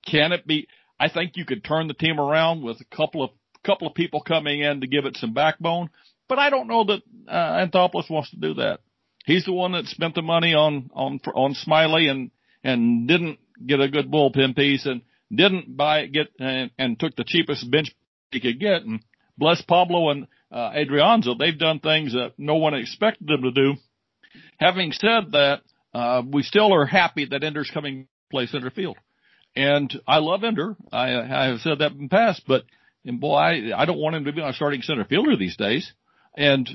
can 0.05 0.31
it 0.31 0.47
be? 0.47 0.67
I 0.99 1.09
think 1.09 1.33
you 1.35 1.45
could 1.45 1.63
turn 1.63 1.87
the 1.87 1.93
team 1.93 2.19
around 2.19 2.63
with 2.63 2.77
a 2.81 2.95
couple 2.95 3.23
of 3.23 3.29
couple 3.63 3.87
of 3.87 3.93
people 3.93 4.21
coming 4.21 4.61
in 4.61 4.81
to 4.81 4.87
give 4.87 5.05
it 5.05 5.17
some 5.17 5.33
backbone, 5.33 5.89
but 6.27 6.39
I 6.39 6.49
don't 6.49 6.67
know 6.67 6.85
that 6.85 7.01
uh, 7.27 7.65
Anthopoulos 7.65 8.09
wants 8.09 8.31
to 8.31 8.37
do 8.37 8.55
that. 8.55 8.79
He's 9.25 9.45
the 9.45 9.53
one 9.53 9.73
that 9.73 9.85
spent 9.85 10.15
the 10.15 10.21
money 10.21 10.55
on 10.55 10.89
on 10.93 11.19
on 11.35 11.53
Smyly 11.53 12.09
and 12.09 12.31
and 12.63 13.07
didn't 13.07 13.39
get 13.65 13.81
a 13.81 13.89
good 13.89 14.11
bullpen 14.11 14.55
piece 14.55 14.85
and 14.85 15.01
didn't 15.33 15.75
buy 15.75 16.05
get 16.07 16.27
and, 16.39 16.71
and 16.77 16.99
took 16.99 17.15
the 17.15 17.23
cheapest 17.25 17.69
bench 17.69 17.93
he 18.31 18.39
could 18.39 18.59
get 18.59 18.83
and 18.83 19.01
bless 19.37 19.61
Pablo 19.61 20.09
and 20.09 20.27
uh, 20.51 20.71
Adrianza. 20.71 21.37
They've 21.37 21.57
done 21.57 21.79
things 21.79 22.13
that 22.13 22.33
no 22.37 22.55
one 22.55 22.73
expected 22.73 23.27
them 23.27 23.43
to 23.43 23.51
do. 23.51 23.73
Having 24.57 24.91
said 24.93 25.31
that, 25.31 25.61
uh, 25.93 26.21
we 26.25 26.43
still 26.43 26.73
are 26.73 26.85
happy 26.85 27.25
that 27.25 27.43
Ender's 27.43 27.71
coming 27.71 28.07
play 28.29 28.45
center 28.45 28.69
field. 28.69 28.97
And 29.55 29.91
I 30.07 30.19
love 30.19 30.43
Ender. 30.43 30.75
I, 30.91 31.15
I 31.15 31.45
have 31.47 31.59
said 31.61 31.79
that 31.79 31.93
in 31.93 32.03
the 32.03 32.09
past, 32.09 32.43
but 32.47 32.63
and 33.05 33.19
boy, 33.19 33.35
I, 33.35 33.81
I 33.81 33.85
don't 33.85 33.97
want 33.97 34.15
him 34.15 34.25
to 34.25 34.33
be 34.33 34.41
our 34.41 34.53
starting 34.53 34.81
center 34.81 35.05
fielder 35.05 35.35
these 35.35 35.57
days. 35.57 35.91
And 36.37 36.69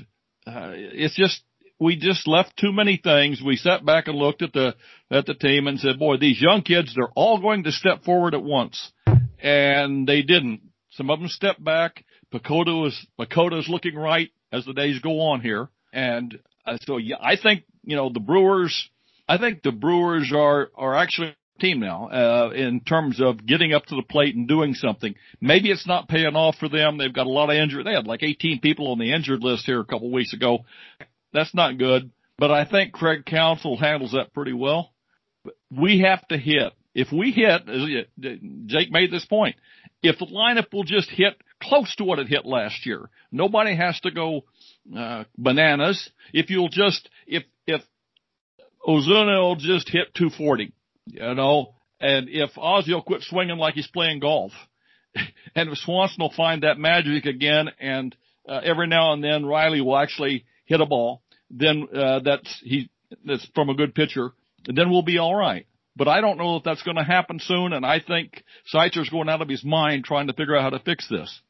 uh, 0.45 0.71
it's 0.73 1.15
just 1.15 1.41
we 1.79 1.97
just 1.97 2.27
left 2.27 2.57
too 2.57 2.71
many 2.71 2.99
things. 3.01 3.41
We 3.45 3.57
sat 3.57 3.85
back 3.85 4.07
and 4.07 4.17
looked 4.17 4.41
at 4.41 4.53
the 4.53 4.75
at 5.11 5.25
the 5.25 5.33
team 5.33 5.67
and 5.67 5.79
said, 5.79 5.99
"Boy, 5.99 6.17
these 6.17 6.41
young 6.41 6.61
kids, 6.61 6.93
they're 6.93 7.09
all 7.15 7.39
going 7.39 7.63
to 7.63 7.71
step 7.71 8.03
forward 8.03 8.33
at 8.33 8.43
once," 8.43 8.91
and 9.39 10.07
they 10.07 10.21
didn't. 10.21 10.61
Some 10.91 11.09
of 11.09 11.19
them 11.19 11.27
stepped 11.27 11.63
back. 11.63 12.05
PECOTA 12.33 12.87
is 12.87 13.07
PECOTA's 13.19 13.69
looking 13.69 13.95
right 13.95 14.29
as 14.51 14.65
the 14.65 14.73
days 14.73 14.99
go 14.99 15.21
on 15.21 15.41
here, 15.41 15.69
and 15.91 16.39
uh, 16.65 16.77
so 16.85 16.97
yeah, 16.97 17.17
I 17.21 17.35
think 17.35 17.63
you 17.83 17.95
know 17.95 18.09
the 18.09 18.19
Brewers. 18.19 18.89
I 19.27 19.37
think 19.37 19.63
the 19.63 19.71
Brewers 19.71 20.31
are 20.33 20.69
are 20.75 20.95
actually 20.95 21.29
a 21.29 21.59
team 21.59 21.79
now 21.79 22.07
uh, 22.07 22.51
in 22.55 22.79
terms 22.81 23.19
of 23.19 23.45
getting 23.45 23.73
up 23.73 23.85
to 23.87 23.95
the 23.95 24.03
plate 24.03 24.35
and 24.35 24.47
doing 24.47 24.73
something. 24.73 25.15
Maybe 25.41 25.71
it's 25.71 25.87
not 25.87 26.07
paying 26.07 26.35
off 26.35 26.55
for 26.57 26.69
them. 26.69 26.97
They've 26.97 27.13
got 27.13 27.27
a 27.27 27.31
lot 27.31 27.49
of 27.49 27.55
injured. 27.55 27.85
They 27.85 27.93
had 27.93 28.07
like 28.07 28.23
18 28.23 28.59
people 28.61 28.91
on 28.91 28.99
the 28.99 29.13
injured 29.13 29.43
list 29.43 29.65
here 29.65 29.79
a 29.79 29.85
couple 29.85 30.11
weeks 30.11 30.33
ago. 30.33 30.59
That's 31.35 31.53
not 31.53 31.77
good. 31.77 32.11
But 32.37 32.51
I 32.51 32.65
think 32.65 32.93
Craig 32.93 33.25
Counsell 33.25 33.77
handles 33.77 34.13
that 34.13 34.33
pretty 34.33 34.53
well. 34.53 34.91
We 35.69 35.99
have 35.99 36.25
to 36.29 36.37
hit. 36.37 36.73
If 36.95 37.11
we 37.11 37.31
hit, 37.31 37.67
Jake 38.67 38.89
made 38.89 39.11
this 39.11 39.25
point, 39.25 39.57
if 40.01 40.17
the 40.17 40.27
lineup 40.27 40.73
will 40.73 40.85
just 40.85 41.09
hit 41.09 41.35
close 41.61 41.93
to 41.97 42.05
what 42.05 42.19
it 42.19 42.29
hit 42.29 42.45
last 42.45 42.85
year, 42.85 43.09
nobody 43.33 43.75
has 43.75 43.99
to 44.01 44.11
go 44.11 44.45
uh, 44.97 45.25
bananas. 45.37 46.09
If 46.33 46.49
you'll 46.49 46.69
just, 46.69 47.09
if, 47.27 47.43
if 47.67 47.81
Ozuna 48.87 49.41
will 49.41 49.57
just 49.57 49.89
hit 49.89 50.13
240, 50.15 50.71
you 51.07 51.35
know, 51.35 51.75
and 51.99 52.29
if 52.29 52.51
Ozzie 52.57 52.93
will 52.93 53.01
quit 53.01 53.23
swinging 53.23 53.57
like 53.57 53.73
he's 53.73 53.87
playing 53.87 54.21
golf, 54.21 54.53
and 55.55 55.69
if 55.69 55.77
Swanson 55.79 56.17
will 56.19 56.33
find 56.35 56.63
that 56.63 56.77
magic 56.77 57.25
again, 57.25 57.69
and 57.79 58.15
uh, 58.47 58.61
every 58.63 58.87
now 58.87 59.11
and 59.11 59.21
then 59.21 59.45
Riley 59.45 59.81
will 59.81 59.97
actually 59.97 60.45
hit 60.65 60.79
a 60.79 60.85
ball, 60.85 61.21
then 61.57 61.87
uh, 61.93 62.19
that's 62.19 62.61
he 62.63 62.89
that's 63.25 63.45
from 63.55 63.69
a 63.69 63.75
good 63.75 63.95
pitcher, 63.95 64.31
then 64.65 64.89
we'll 64.89 65.03
be 65.03 65.17
all 65.17 65.35
right. 65.35 65.65
But 65.97 66.07
I 66.07 66.19
don't 66.19 66.37
know 66.37 66.57
if 66.57 66.63
that's 66.63 66.83
going 66.83 66.97
to 66.97 67.03
happen 67.03 67.39
soon, 67.39 67.71
and 67.71 67.85
I 67.85 68.01
think 68.01 68.43
Seitzer's 68.65 69.09
going 69.09 69.29
out 69.29 69.41
of 69.41 69.47
his 69.47 69.63
mind 69.63 70.03
trying 70.03 70.27
to 70.27 70.33
figure 70.33 70.55
out 70.55 70.63
how 70.63 70.77
to 70.77 70.83
fix 70.83 71.07
this. 71.07 71.41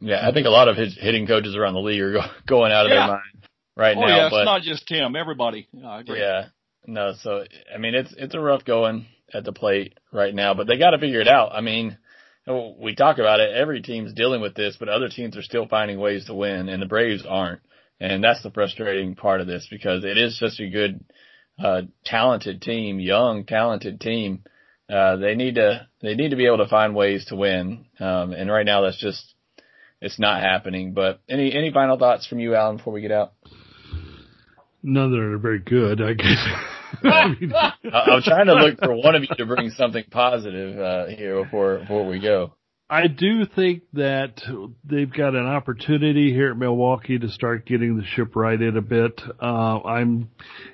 Yeah, 0.00 0.26
I 0.26 0.32
think 0.32 0.46
a 0.46 0.50
lot 0.50 0.68
of 0.68 0.76
his 0.76 0.96
hitting 0.96 1.26
coaches 1.26 1.56
around 1.56 1.74
the 1.74 1.80
league 1.80 2.00
are 2.00 2.12
go, 2.12 2.20
going 2.46 2.72
out 2.72 2.86
of 2.86 2.90
yeah. 2.92 2.98
their 2.98 3.06
mind 3.08 3.48
right 3.76 3.96
oh, 3.96 4.00
now. 4.00 4.16
yeah, 4.16 4.28
but, 4.30 4.40
it's 4.40 4.46
not 4.46 4.62
just 4.62 4.88
him. 4.88 5.16
Everybody. 5.16 5.68
Yeah, 5.72 5.88
I 5.88 6.00
agree. 6.00 6.20
Yeah, 6.20 6.46
no. 6.86 7.14
So 7.20 7.44
I 7.74 7.78
mean, 7.78 7.94
it's 7.94 8.14
it's 8.16 8.34
a 8.34 8.40
rough 8.40 8.64
going 8.64 9.06
at 9.34 9.44
the 9.44 9.52
plate 9.52 9.98
right 10.12 10.34
now, 10.34 10.54
but 10.54 10.68
they 10.68 10.78
got 10.78 10.90
to 10.90 10.98
figure 10.98 11.20
it 11.20 11.28
out. 11.28 11.52
I 11.52 11.60
mean, 11.60 11.98
we 12.78 12.94
talk 12.94 13.18
about 13.18 13.40
it. 13.40 13.56
Every 13.56 13.82
team's 13.82 14.12
dealing 14.12 14.40
with 14.40 14.54
this, 14.54 14.76
but 14.78 14.88
other 14.88 15.08
teams 15.08 15.36
are 15.36 15.42
still 15.42 15.66
finding 15.66 15.98
ways 15.98 16.26
to 16.26 16.34
win, 16.34 16.68
and 16.68 16.80
the 16.80 16.86
Braves 16.86 17.24
aren't. 17.28 17.60
And 18.00 18.22
that's 18.22 18.42
the 18.42 18.50
frustrating 18.50 19.14
part 19.14 19.40
of 19.40 19.46
this 19.46 19.66
because 19.70 20.04
it 20.04 20.18
is 20.18 20.38
such 20.38 20.60
a 20.60 20.68
good, 20.68 21.04
uh, 21.58 21.82
talented 22.04 22.60
team, 22.60 23.00
young, 23.00 23.44
talented 23.44 24.00
team. 24.00 24.44
Uh, 24.88 25.16
they 25.16 25.34
need 25.34 25.54
to, 25.54 25.86
they 26.02 26.14
need 26.14 26.30
to 26.30 26.36
be 26.36 26.46
able 26.46 26.58
to 26.58 26.68
find 26.68 26.94
ways 26.94 27.24
to 27.26 27.36
win. 27.36 27.86
Um, 27.98 28.32
and 28.32 28.50
right 28.50 28.66
now 28.66 28.82
that's 28.82 29.00
just, 29.00 29.34
it's 30.00 30.18
not 30.18 30.42
happening. 30.42 30.92
But 30.92 31.20
any, 31.28 31.54
any 31.54 31.72
final 31.72 31.98
thoughts 31.98 32.26
from 32.26 32.38
you, 32.38 32.54
Alan, 32.54 32.76
before 32.76 32.92
we 32.92 33.00
get 33.00 33.12
out? 33.12 33.32
None 34.82 35.10
that 35.10 35.18
are 35.18 35.38
very 35.38 35.58
good, 35.58 36.00
I 36.00 36.12
guess. 36.12 36.46
I 37.02 37.28
mean, 37.28 37.52
I'm 37.52 38.22
trying 38.22 38.46
to 38.46 38.54
look 38.54 38.78
for 38.78 38.94
one 38.94 39.14
of 39.14 39.22
you 39.22 39.34
to 39.36 39.46
bring 39.46 39.70
something 39.70 40.04
positive, 40.10 40.78
uh, 40.78 41.06
here 41.06 41.42
before, 41.42 41.78
before 41.78 42.06
we 42.06 42.20
go. 42.20 42.54
I 42.88 43.08
do 43.08 43.46
think 43.46 43.82
that 43.94 44.40
they've 44.84 45.12
got 45.12 45.34
an 45.34 45.44
opportunity 45.44 46.32
here 46.32 46.52
at 46.52 46.56
Milwaukee 46.56 47.18
to 47.18 47.28
start 47.28 47.66
getting 47.66 47.96
the 47.96 48.04
ship 48.04 48.36
righted 48.36 48.76
a 48.76 48.80
bit. 48.80 49.20
Uh, 49.42 49.80
I'm, 49.82 50.30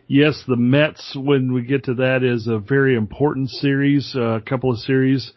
yes, 0.08 0.42
the 0.46 0.56
Mets, 0.56 1.16
when 1.16 1.54
we 1.54 1.62
get 1.62 1.84
to 1.84 1.94
that, 1.94 2.22
is 2.22 2.46
a 2.46 2.58
very 2.58 2.96
important 2.96 3.48
series, 3.48 4.14
a 4.14 4.24
uh, 4.24 4.40
couple 4.40 4.70
of 4.70 4.78
series. 4.80 5.32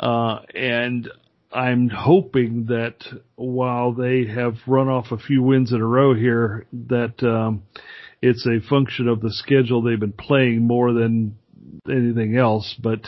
Uh, 0.00 0.40
and 0.56 1.08
I'm 1.52 1.88
hoping 1.88 2.66
that 2.66 2.96
while 3.36 3.92
they 3.92 4.26
have 4.26 4.54
run 4.66 4.88
off 4.88 5.12
a 5.12 5.18
few 5.18 5.44
wins 5.44 5.72
in 5.72 5.80
a 5.80 5.86
row 5.86 6.14
here, 6.14 6.66
that, 6.88 7.22
um, 7.22 7.62
it's 8.20 8.44
a 8.44 8.58
function 8.68 9.06
of 9.06 9.20
the 9.20 9.32
schedule 9.32 9.82
they've 9.82 10.00
been 10.00 10.12
playing 10.12 10.66
more 10.66 10.92
than 10.92 11.38
anything 11.88 12.36
else, 12.36 12.74
but 12.82 13.02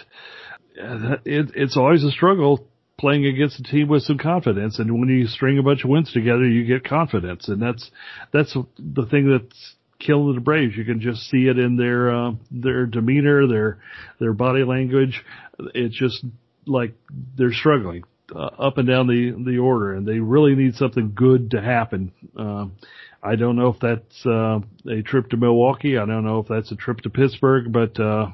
uh, 0.80 1.16
it, 1.24 1.50
it's 1.56 1.76
always 1.76 2.04
a 2.04 2.12
struggle 2.12 2.69
playing 3.00 3.24
against 3.24 3.58
a 3.58 3.62
team 3.62 3.88
with 3.88 4.02
some 4.02 4.18
confidence. 4.18 4.78
And 4.78 5.00
when 5.00 5.08
you 5.08 5.26
string 5.26 5.58
a 5.58 5.62
bunch 5.62 5.84
of 5.84 5.90
wins 5.90 6.12
together, 6.12 6.46
you 6.46 6.66
get 6.66 6.84
confidence. 6.84 7.48
And 7.48 7.60
that's, 7.60 7.90
that's 8.30 8.54
the 8.78 9.06
thing 9.06 9.30
that's 9.30 9.74
killing 9.98 10.34
the 10.34 10.40
Braves. 10.42 10.76
You 10.76 10.84
can 10.84 11.00
just 11.00 11.22
see 11.30 11.46
it 11.46 11.58
in 11.58 11.76
their, 11.76 12.14
uh, 12.14 12.32
their 12.50 12.84
demeanor, 12.84 13.48
their, 13.48 13.78
their 14.20 14.34
body 14.34 14.64
language. 14.64 15.24
It's 15.74 15.98
just 15.98 16.22
like 16.66 16.92
they're 17.38 17.54
struggling. 17.54 18.04
Uh, 18.34 18.50
up 18.58 18.78
and 18.78 18.86
down 18.86 19.06
the 19.06 19.32
the 19.44 19.58
order, 19.58 19.94
and 19.94 20.06
they 20.06 20.18
really 20.18 20.54
need 20.54 20.74
something 20.74 21.12
good 21.14 21.50
to 21.50 21.60
happen. 21.60 22.12
Uh, 22.36 22.66
I 23.22 23.36
don't 23.36 23.56
know 23.56 23.68
if 23.68 23.80
that's 23.80 24.26
uh, 24.26 24.60
a 24.88 25.02
trip 25.02 25.30
to 25.30 25.36
Milwaukee. 25.36 25.98
I 25.98 26.06
don't 26.06 26.24
know 26.24 26.38
if 26.38 26.48
that's 26.48 26.72
a 26.72 26.76
trip 26.76 27.00
to 27.00 27.10
Pittsburgh, 27.10 27.70
but 27.72 28.00
uh, 28.00 28.28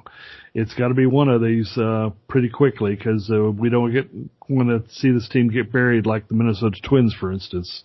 it's 0.55 0.75
got 0.75 0.89
to 0.89 0.95
be 0.95 1.07
one 1.07 1.29
of 1.29 1.43
these 1.43 1.77
uh, 1.77 2.11
pretty 2.29 2.49
quickly 2.49 2.95
because 2.95 3.31
uh, 3.31 3.51
we 3.51 3.69
don't 3.69 3.93
get 3.93 4.09
want 4.49 4.69
to 4.69 4.95
see 4.95 5.11
this 5.11 5.29
team 5.29 5.49
get 5.49 5.73
buried 5.73 6.07
like 6.07 6.29
the 6.29 6.35
Minnesota 6.35 6.79
Twins, 6.83 7.15
for 7.19 7.33
instance. 7.33 7.83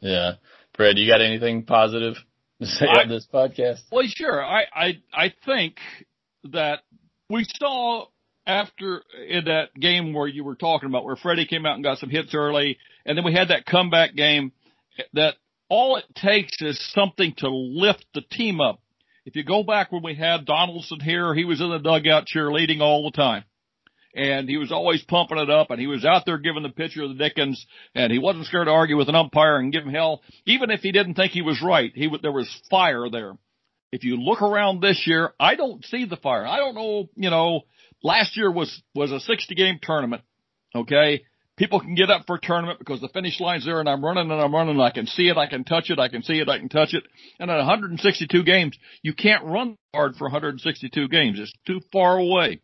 Yeah, 0.00 0.32
Fred, 0.74 0.96
you 0.96 1.06
got 1.06 1.20
anything 1.20 1.64
positive 1.64 2.14
to 2.60 2.66
say 2.66 2.86
I, 2.86 3.02
on 3.02 3.08
this 3.08 3.28
podcast? 3.32 3.82
Well, 3.90 4.04
sure. 4.06 4.42
I 4.42 4.64
I 4.74 4.98
I 5.12 5.34
think 5.44 5.76
that 6.44 6.80
we 7.28 7.44
saw 7.44 8.06
after 8.46 9.02
in 9.28 9.44
that 9.46 9.74
game 9.78 10.12
where 10.12 10.26
you 10.26 10.44
were 10.44 10.56
talking 10.56 10.88
about 10.88 11.04
where 11.04 11.16
Freddie 11.16 11.46
came 11.46 11.66
out 11.66 11.74
and 11.74 11.84
got 11.84 11.98
some 11.98 12.10
hits 12.10 12.34
early, 12.34 12.78
and 13.04 13.16
then 13.16 13.24
we 13.24 13.32
had 13.32 13.48
that 13.48 13.66
comeback 13.66 14.14
game 14.14 14.52
that 15.14 15.34
all 15.68 15.96
it 15.96 16.04
takes 16.14 16.60
is 16.60 16.78
something 16.92 17.34
to 17.38 17.48
lift 17.48 18.04
the 18.14 18.20
team 18.20 18.60
up. 18.60 18.80
If 19.24 19.36
you 19.36 19.44
go 19.44 19.62
back 19.62 19.92
when 19.92 20.02
we 20.02 20.14
had 20.14 20.44
Donaldson 20.44 21.00
here, 21.00 21.34
he 21.34 21.44
was 21.44 21.60
in 21.60 21.70
the 21.70 21.78
dugout 21.78 22.26
cheerleading 22.26 22.80
all 22.80 23.04
the 23.04 23.16
time. 23.16 23.44
And 24.14 24.46
he 24.48 24.58
was 24.58 24.70
always 24.70 25.02
pumping 25.02 25.38
it 25.38 25.48
up 25.48 25.70
and 25.70 25.80
he 25.80 25.86
was 25.86 26.04
out 26.04 26.24
there 26.26 26.36
giving 26.36 26.62
the 26.62 26.68
pitcher 26.68 27.08
the 27.08 27.14
Dickens 27.14 27.64
and 27.94 28.12
he 28.12 28.18
wasn't 28.18 28.44
scared 28.44 28.66
to 28.66 28.72
argue 28.72 28.98
with 28.98 29.08
an 29.08 29.14
umpire 29.14 29.56
and 29.56 29.72
give 29.72 29.84
him 29.84 29.94
hell. 29.94 30.20
Even 30.44 30.70
if 30.70 30.80
he 30.80 30.92
didn't 30.92 31.14
think 31.14 31.32
he 31.32 31.40
was 31.40 31.62
right, 31.62 31.90
he 31.94 32.10
there 32.20 32.32
was 32.32 32.62
fire 32.68 33.08
there. 33.10 33.32
If 33.90 34.04
you 34.04 34.16
look 34.16 34.42
around 34.42 34.82
this 34.82 35.04
year, 35.06 35.32
I 35.40 35.54
don't 35.54 35.82
see 35.86 36.04
the 36.04 36.16
fire. 36.16 36.46
I 36.46 36.58
don't 36.58 36.74
know, 36.74 37.08
you 37.14 37.30
know, 37.30 37.62
last 38.02 38.36
year 38.36 38.50
was, 38.50 38.82
was 38.94 39.12
a 39.12 39.20
60 39.20 39.54
game 39.54 39.78
tournament. 39.82 40.22
Okay 40.74 41.22
people 41.56 41.80
can 41.80 41.94
get 41.94 42.10
up 42.10 42.24
for 42.26 42.36
a 42.36 42.40
tournament 42.40 42.78
because 42.78 43.00
the 43.00 43.08
finish 43.08 43.38
line's 43.40 43.64
there 43.64 43.80
and 43.80 43.88
I'm 43.88 44.04
running 44.04 44.30
and 44.30 44.40
I'm 44.40 44.54
running 44.54 44.74
and 44.74 44.82
I 44.82 44.90
can 44.90 45.06
see 45.06 45.28
it, 45.28 45.36
I 45.36 45.46
can 45.46 45.64
touch 45.64 45.90
it, 45.90 45.98
I 45.98 46.08
can 46.08 46.22
see 46.22 46.40
it, 46.40 46.48
I 46.48 46.58
can 46.58 46.68
touch 46.68 46.94
it. 46.94 47.04
And 47.38 47.50
at 47.50 47.56
162 47.58 48.42
games, 48.42 48.76
you 49.02 49.14
can't 49.14 49.44
run 49.44 49.76
hard 49.94 50.16
for 50.16 50.24
162 50.24 51.08
games. 51.08 51.38
It's 51.38 51.52
too 51.66 51.80
far 51.92 52.18
away. 52.18 52.60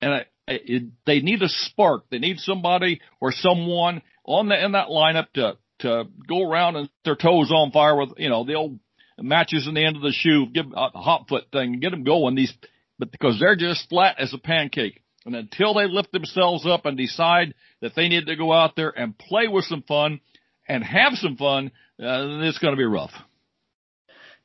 And 0.00 0.12
I, 0.14 0.26
it, 0.46 0.84
they 1.04 1.20
need 1.20 1.42
a 1.42 1.48
spark. 1.48 2.04
They 2.10 2.18
need 2.18 2.38
somebody 2.38 3.00
or 3.20 3.32
someone 3.32 4.02
on 4.24 4.48
the, 4.48 4.64
in 4.64 4.72
that 4.72 4.88
lineup 4.88 5.26
to, 5.34 5.58
to 5.80 6.04
go 6.26 6.48
around 6.48 6.76
and 6.76 6.88
their 7.04 7.16
toes 7.16 7.50
on 7.50 7.72
fire 7.72 7.96
with, 7.96 8.10
you 8.16 8.28
know, 8.28 8.44
the 8.44 8.54
old 8.54 8.78
matches 9.20 9.66
in 9.66 9.74
the 9.74 9.84
end 9.84 9.96
of 9.96 10.02
the 10.02 10.12
shoe, 10.12 10.46
give 10.46 10.66
a 10.74 10.88
hot 10.90 11.28
foot 11.28 11.44
thing, 11.52 11.80
get 11.80 11.90
them 11.90 12.04
going. 12.04 12.34
These, 12.34 12.54
but 12.98 13.12
because 13.12 13.38
they're 13.38 13.56
just 13.56 13.88
flat 13.88 14.16
as 14.18 14.34
a 14.34 14.38
pancake. 14.38 15.02
And 15.24 15.34
until 15.34 15.74
they 15.74 15.86
lift 15.86 16.12
themselves 16.12 16.66
up 16.66 16.86
and 16.86 16.96
decide 16.96 17.54
that 17.80 17.94
they 17.94 18.08
need 18.08 18.26
to 18.26 18.36
go 18.36 18.52
out 18.52 18.76
there 18.76 18.90
and 18.90 19.16
play 19.16 19.46
with 19.48 19.64
some 19.64 19.82
fun 19.82 20.20
and 20.68 20.82
have 20.82 21.14
some 21.14 21.36
fun, 21.36 21.70
uh, 22.00 22.42
it's 22.46 22.58
going 22.58 22.72
to 22.72 22.78
be 22.78 22.84
rough. 22.84 23.12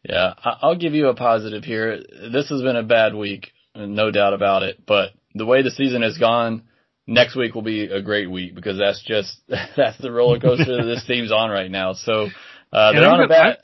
Yeah, 0.07 0.33
I'll 0.43 0.75
give 0.75 0.93
you 0.93 1.07
a 1.07 1.15
positive 1.15 1.63
here. 1.63 1.97
This 1.97 2.49
has 2.49 2.61
been 2.61 2.75
a 2.75 2.83
bad 2.83 3.15
week, 3.15 3.51
no 3.73 4.11
doubt 4.11 4.33
about 4.33 4.63
it. 4.63 4.85
But 4.85 5.11
the 5.33 5.45
way 5.45 5.61
the 5.61 5.71
season 5.71 6.01
has 6.01 6.17
gone, 6.17 6.63
next 7.07 7.37
week 7.37 7.55
will 7.55 7.61
be 7.61 7.85
a 7.85 8.01
great 8.01 8.29
week 8.29 8.53
because 8.53 8.77
that's 8.77 9.01
just 9.03 9.39
that's 9.77 9.97
the 9.99 10.11
roller 10.11 10.39
coaster 10.39 10.77
that 10.77 10.83
this 10.83 11.05
team's 11.07 11.31
on 11.31 11.49
right 11.49 11.71
now. 11.71 11.93
So 11.93 12.27
uh, 12.73 12.91
they're 12.91 13.09
on 13.09 13.21
a 13.21 13.27
bad. 13.27 13.59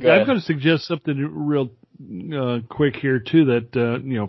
I'm 0.00 0.26
going 0.26 0.38
to 0.38 0.44
suggest 0.44 0.84
something 0.84 1.16
real 1.16 1.70
uh, 2.00 2.58
quick 2.68 2.96
here 2.96 3.18
too. 3.18 3.46
That 3.46 3.76
uh, 3.76 3.98
you 4.00 4.18
know, 4.18 4.28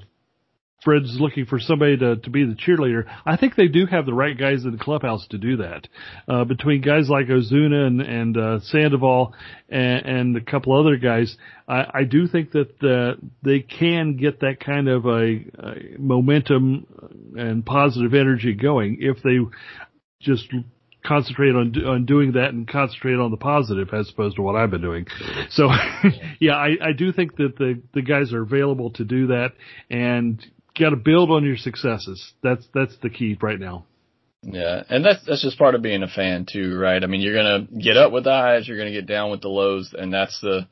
Fred's 0.84 1.18
looking 1.20 1.46
for 1.46 1.60
somebody 1.60 1.98
to, 1.98 2.16
to 2.18 2.30
be 2.30 2.46
the 2.46 2.56
cheerleader. 2.56 3.04
I 3.26 3.36
think 3.36 3.56
they 3.56 3.68
do 3.68 3.86
have 3.86 4.06
the 4.06 4.14
right 4.14 4.38
guys 4.38 4.64
in 4.64 4.72
the 4.72 4.78
clubhouse 4.78 5.28
to 5.28 5.38
do 5.38 5.58
that. 5.58 5.88
Uh, 6.28 6.46
between 6.46 6.82
guys 6.82 7.10
like 7.10 7.28
Ozuna 7.28 7.88
and, 7.88 8.02
and, 8.02 8.38
uh, 8.38 8.60
Sandoval 8.62 9.34
and, 9.68 10.06
and 10.06 10.38
a 10.38 10.42
couple 10.42 10.78
other 10.80 10.96
guys, 10.96 11.36
I, 11.68 11.86
I 11.94 12.04
do 12.06 12.28
think 12.28 12.52
that, 12.52 12.82
uh, 12.82 13.20
they 13.44 13.60
can 13.60 14.16
get 14.16 14.40
that 14.40 14.60
kind 14.66 14.88
of 14.88 15.06
a, 15.06 15.10
a 15.12 15.98
momentum 15.98 16.88
and 17.38 17.66
positive 17.66 18.14
energy 18.14 18.54
going 18.54 18.98
if 19.02 19.22
they 19.22 19.40
just 20.22 20.48
concentrate 21.10 21.56
on 21.56 21.74
on 21.86 22.06
doing 22.06 22.34
that 22.34 22.50
and 22.50 22.68
concentrate 22.68 23.16
on 23.16 23.32
the 23.32 23.38
positive 23.38 23.90
as 23.94 24.10
opposed 24.10 24.36
to 24.36 24.44
what 24.44 24.56
I've 24.56 24.70
been 24.70 24.82
doing. 24.82 25.08
So, 25.50 25.70
yeah, 26.40 26.54
I, 26.54 26.76
I 26.82 26.92
do 26.96 27.12
think 27.12 27.36
that 27.38 27.58
the 27.58 27.82
the 27.94 28.04
guys 28.04 28.32
are 28.32 28.44
available 28.44 28.92
to 28.92 29.04
do 29.04 29.28
that, 29.28 29.54
and 29.90 30.40
got 30.80 30.92
to 30.92 30.96
build 30.96 31.32
on 31.32 31.44
your 31.44 31.58
successes. 31.58 32.34
That's 32.44 32.66
that's 32.74 32.96
the 33.02 33.10
key 33.10 33.38
right 33.42 33.60
now. 33.60 33.86
Yeah, 34.44 34.84
and 34.88 35.04
that's 35.04 35.26
that's 35.26 35.42
just 35.42 35.58
part 35.58 35.76
of 35.76 35.82
being 35.82 36.04
a 36.04 36.08
fan 36.08 36.46
too, 36.50 36.78
right? 36.78 37.04
I 37.04 37.08
mean, 37.08 37.22
you're 37.22 37.36
gonna 37.36 37.66
get 37.66 37.98
up 37.98 38.14
with 38.14 38.24
the 38.24 38.32
highs, 38.32 38.68
you're 38.68 38.78
gonna 38.78 38.92
get 38.92 39.08
down 39.08 39.32
with 39.32 39.42
the 39.42 39.50
lows, 39.50 39.94
and 39.98 40.14
that's 40.14 40.40
the 40.42 40.68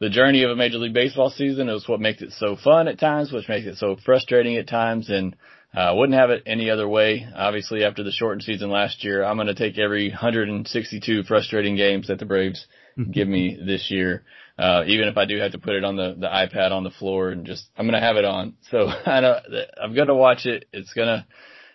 the 0.00 0.10
journey 0.10 0.42
of 0.42 0.50
a 0.50 0.56
Major 0.56 0.78
League 0.78 0.94
Baseball 0.94 1.30
season. 1.30 1.68
Is 1.68 1.88
what 1.88 2.00
makes 2.00 2.20
it 2.20 2.32
so 2.32 2.56
fun 2.56 2.88
at 2.88 2.98
times, 2.98 3.32
which 3.32 3.48
makes 3.48 3.66
it 3.66 3.76
so 3.76 3.96
frustrating 4.04 4.56
at 4.56 4.68
times, 4.68 5.08
and 5.08 5.36
uh, 5.74 5.92
wouldn't 5.94 6.18
have 6.18 6.30
it 6.30 6.42
any 6.46 6.70
other 6.70 6.88
way. 6.88 7.26
Obviously, 7.34 7.84
after 7.84 8.02
the 8.02 8.12
shortened 8.12 8.42
season 8.42 8.70
last 8.70 9.04
year, 9.04 9.24
I'm 9.24 9.36
gonna 9.36 9.54
take 9.54 9.78
every 9.78 10.08
162 10.08 11.24
frustrating 11.24 11.76
games 11.76 12.08
that 12.08 12.18
the 12.18 12.26
Braves 12.26 12.66
give 13.12 13.28
me 13.28 13.58
this 13.64 13.90
year. 13.90 14.24
Uh, 14.60 14.84
even 14.86 15.08
if 15.08 15.16
I 15.16 15.24
do 15.24 15.38
have 15.38 15.52
to 15.52 15.58
put 15.58 15.74
it 15.74 15.84
on 15.84 15.96
the, 15.96 16.14
the 16.18 16.26
iPad 16.26 16.70
on 16.70 16.84
the 16.84 16.90
floor 16.90 17.30
and 17.30 17.46
just, 17.46 17.64
I'm 17.78 17.86
going 17.86 17.98
to 17.98 18.06
have 18.06 18.16
it 18.16 18.26
on. 18.26 18.56
So 18.70 18.88
I 19.06 19.20
know 19.20 19.38
I'm 19.82 19.94
going 19.94 20.08
to 20.08 20.14
watch 20.14 20.44
it. 20.44 20.66
It's 20.70 20.92
going 20.92 21.08
to, 21.08 21.26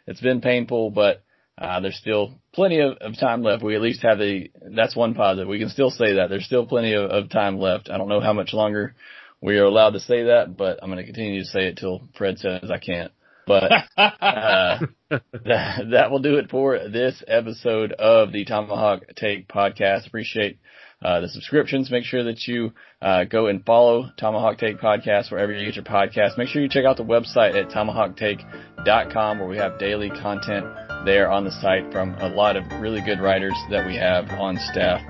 it's 0.05 0.21
been 0.21 0.39
painful, 0.39 0.91
but, 0.91 1.23
uh, 1.57 1.79
there's 1.79 1.95
still 1.95 2.35
plenty 2.53 2.81
of, 2.81 2.97
of 3.01 3.17
time 3.17 3.41
left. 3.41 3.63
We 3.63 3.75
at 3.75 3.81
least 3.81 4.03
have 4.03 4.19
the, 4.19 4.51
that's 4.75 4.95
one 4.95 5.15
positive. 5.15 5.47
We 5.47 5.57
can 5.57 5.69
still 5.69 5.89
say 5.89 6.15
that 6.15 6.29
there's 6.29 6.45
still 6.45 6.67
plenty 6.67 6.93
of, 6.93 7.09
of 7.09 7.29
time 7.29 7.57
left. 7.57 7.89
I 7.89 7.97
don't 7.97 8.09
know 8.09 8.19
how 8.19 8.33
much 8.33 8.53
longer 8.53 8.93
we 9.41 9.57
are 9.57 9.63
allowed 9.63 9.91
to 9.91 9.99
say 9.99 10.25
that, 10.25 10.55
but 10.55 10.77
I'm 10.83 10.91
going 10.91 11.03
to 11.03 11.11
continue 11.11 11.41
to 11.41 11.47
say 11.47 11.67
it 11.67 11.77
till 11.77 12.07
Fred 12.15 12.37
says 12.37 12.69
I 12.69 12.77
can't. 12.77 13.11
But 13.47 13.71
uh, 13.97 14.79
that, 15.09 15.87
that 15.91 16.11
will 16.11 16.19
do 16.19 16.35
it 16.35 16.49
for 16.49 16.79
this 16.89 17.23
episode 17.27 17.91
of 17.93 18.31
the 18.31 18.45
Tomahawk 18.45 19.03
Take 19.15 19.47
podcast. 19.47 20.07
Appreciate 20.07 20.59
uh, 21.03 21.21
the 21.21 21.29
subscriptions. 21.29 21.91
Make 21.91 22.05
sure 22.05 22.23
that 22.23 22.47
you 22.47 22.73
uh, 23.01 23.25
go 23.25 23.47
and 23.47 23.63
follow 23.65 24.09
Tomahawk 24.17 24.57
Take 24.57 24.79
podcast 24.79 25.31
wherever 25.31 25.51
you 25.51 25.65
get 25.65 25.75
your 25.75 25.85
podcast. 25.85 26.37
Make 26.37 26.47
sure 26.47 26.61
you 26.61 26.69
check 26.69 26.85
out 26.85 26.97
the 26.97 27.03
website 27.03 27.55
at 27.55 27.69
tomahawktake.com 27.69 29.39
where 29.39 29.47
we 29.47 29.57
have 29.57 29.77
daily 29.79 30.09
content 30.09 30.65
there 31.05 31.29
on 31.29 31.43
the 31.43 31.51
site 31.51 31.91
from 31.91 32.15
a 32.15 32.27
lot 32.27 32.55
of 32.55 32.63
really 32.81 33.01
good 33.01 33.19
writers 33.19 33.55
that 33.69 33.85
we 33.85 33.95
have 33.95 34.27
on 34.39 34.57
staff. 34.57 35.01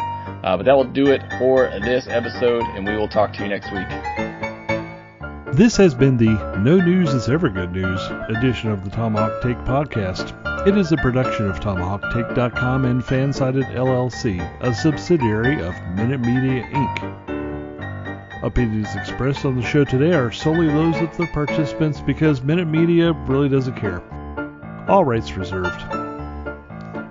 Uh, 0.43 0.57
but 0.57 0.65
that 0.65 0.75
will 0.75 0.91
do 0.91 1.07
it 1.07 1.21
for 1.39 1.69
this 1.81 2.07
episode, 2.09 2.63
and 2.75 2.85
we 2.85 2.95
will 2.95 3.07
talk 3.07 3.31
to 3.33 3.43
you 3.43 3.49
next 3.49 3.71
week. 3.71 4.24
This 5.55 5.77
has 5.77 5.95
been 5.95 6.17
the 6.17 6.33
No 6.57 6.75
News 6.81 7.13
is 7.13 7.29
Ever 7.29 7.47
Good 7.47 7.71
News 7.71 8.01
edition 8.27 8.71
of 8.71 8.83
the 8.83 8.89
Tomahawk 8.89 9.41
Take 9.41 9.55
podcast. 9.59 10.35
It 10.67 10.77
is 10.77 10.91
a 10.91 10.97
production 10.97 11.49
of 11.49 11.61
TomahawkTake.com 11.61 12.83
and 12.83 13.01
Fansided 13.01 13.63
LLC, 13.73 14.41
a 14.59 14.73
subsidiary 14.73 15.61
of 15.61 15.73
Minute 15.95 16.19
Media 16.19 16.67
Inc. 16.73 18.43
Opinions 18.43 18.93
expressed 18.95 19.45
on 19.45 19.55
the 19.55 19.61
show 19.61 19.85
today 19.85 20.13
are 20.13 20.29
solely 20.29 20.67
those 20.67 20.97
of 20.97 21.15
the 21.15 21.25
participants 21.27 22.01
because 22.01 22.43
Minute 22.43 22.67
Media 22.67 23.13
really 23.13 23.47
doesn't 23.47 23.77
care. 23.77 24.03
All 24.89 25.05
rights 25.05 25.37
reserved. 25.37 25.81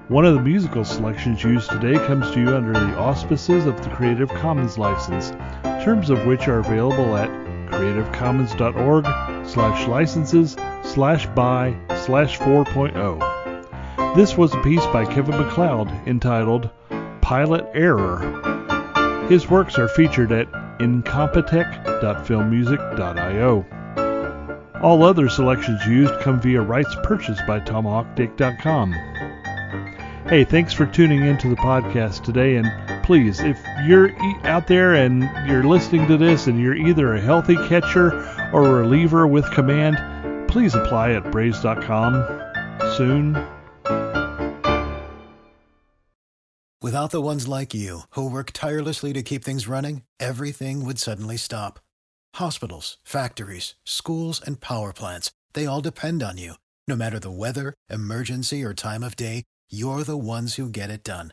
One 0.09 0.27
of 0.27 0.35
the 0.35 0.43
musical 0.43 0.85
selections 0.85 1.43
used 1.43 1.71
today 1.71 1.95
comes 2.07 2.31
to 2.33 2.41
you 2.41 2.55
under 2.55 2.75
the 2.75 2.99
auspices 2.99 3.65
of 3.65 3.83
the 3.83 3.89
Creative 3.89 4.29
Commons 4.29 4.77
license, 4.77 5.31
terms 5.83 6.11
of 6.11 6.27
which 6.27 6.47
are 6.47 6.59
available 6.59 7.17
at 7.17 7.44
creativecommons.org 7.75 9.05
slash 9.47 9.89
licenses 9.89 10.57
slash 10.85 11.27
by 11.27 11.77
slash 12.05 12.39
4.0. 12.39 14.15
This 14.15 14.37
was 14.37 14.55
a 14.55 14.63
piece 14.63 14.87
by 14.87 15.05
Kevin 15.05 15.37
MacLeod 15.37 15.91
entitled 16.07 16.71
Pilot 17.21 17.67
Error. 17.75 18.21
His 19.29 19.51
works 19.51 19.79
are 19.79 19.89
featured 19.89 20.33
at 20.33 20.51
incompetech.filmmusic.io. 20.79 23.67
All 24.83 25.03
other 25.03 25.29
selections 25.29 25.87
used 25.87 26.19
come 26.21 26.41
via 26.41 26.61
rights 26.61 26.97
purchased 27.03 27.47
by 27.47 27.61
TomahawkTake.com. 27.61 28.93
Hey, 30.29 30.45
thanks 30.45 30.73
for 30.73 30.87
tuning 30.87 31.25
into 31.25 31.49
the 31.49 31.57
podcast 31.57 32.23
today, 32.23 32.57
and 32.57 32.67
please, 33.05 33.41
if 33.41 33.63
you're 33.85 34.11
out 34.47 34.67
there 34.67 34.95
and 34.95 35.29
you're 35.47 35.63
listening 35.63 36.07
to 36.09 36.17
this 36.17 36.47
and 36.47 36.59
you're 36.59 36.75
either 36.75 37.15
a 37.15 37.21
healthy 37.21 37.55
catcher 37.69 38.13
or 38.53 38.65
a 38.65 38.73
reliever 38.83 39.27
with 39.27 39.49
command, 39.51 39.99
please 40.49 40.75
apply 40.75 41.13
at 41.13 41.31
Braves.com 41.31 42.15
soon. 42.97 43.35
Without 46.81 47.11
the 47.11 47.21
ones 47.21 47.47
like 47.47 47.75
you, 47.75 48.01
who 48.11 48.31
work 48.31 48.53
tirelessly 48.53 49.13
to 49.13 49.23
keep 49.23 49.45
things 49.45 49.69
running, 49.69 50.03
everything 50.19 50.85
would 50.85 50.99
suddenly 50.99 51.37
stop. 51.37 51.81
Hospitals, 52.37 52.99
factories, 53.05 53.75
schools, 53.85 54.41
and 54.47 54.61
power 54.61 54.93
plants, 54.93 55.31
they 55.53 55.67
all 55.67 55.81
depend 55.81 56.23
on 56.23 56.39
you. 56.39 56.55
No 56.89 56.97
matter 56.97 57.19
the 57.19 57.31
weather, 57.31 57.75
emergency, 57.91 58.63
or 58.65 58.75
time 58.75 59.03
of 59.03 59.17
day, 59.17 59.45
you're 59.71 60.05
the 60.05 60.17
ones 60.17 60.55
who 60.55 60.69
get 60.69 60.91
it 60.91 61.05
done. 61.05 61.33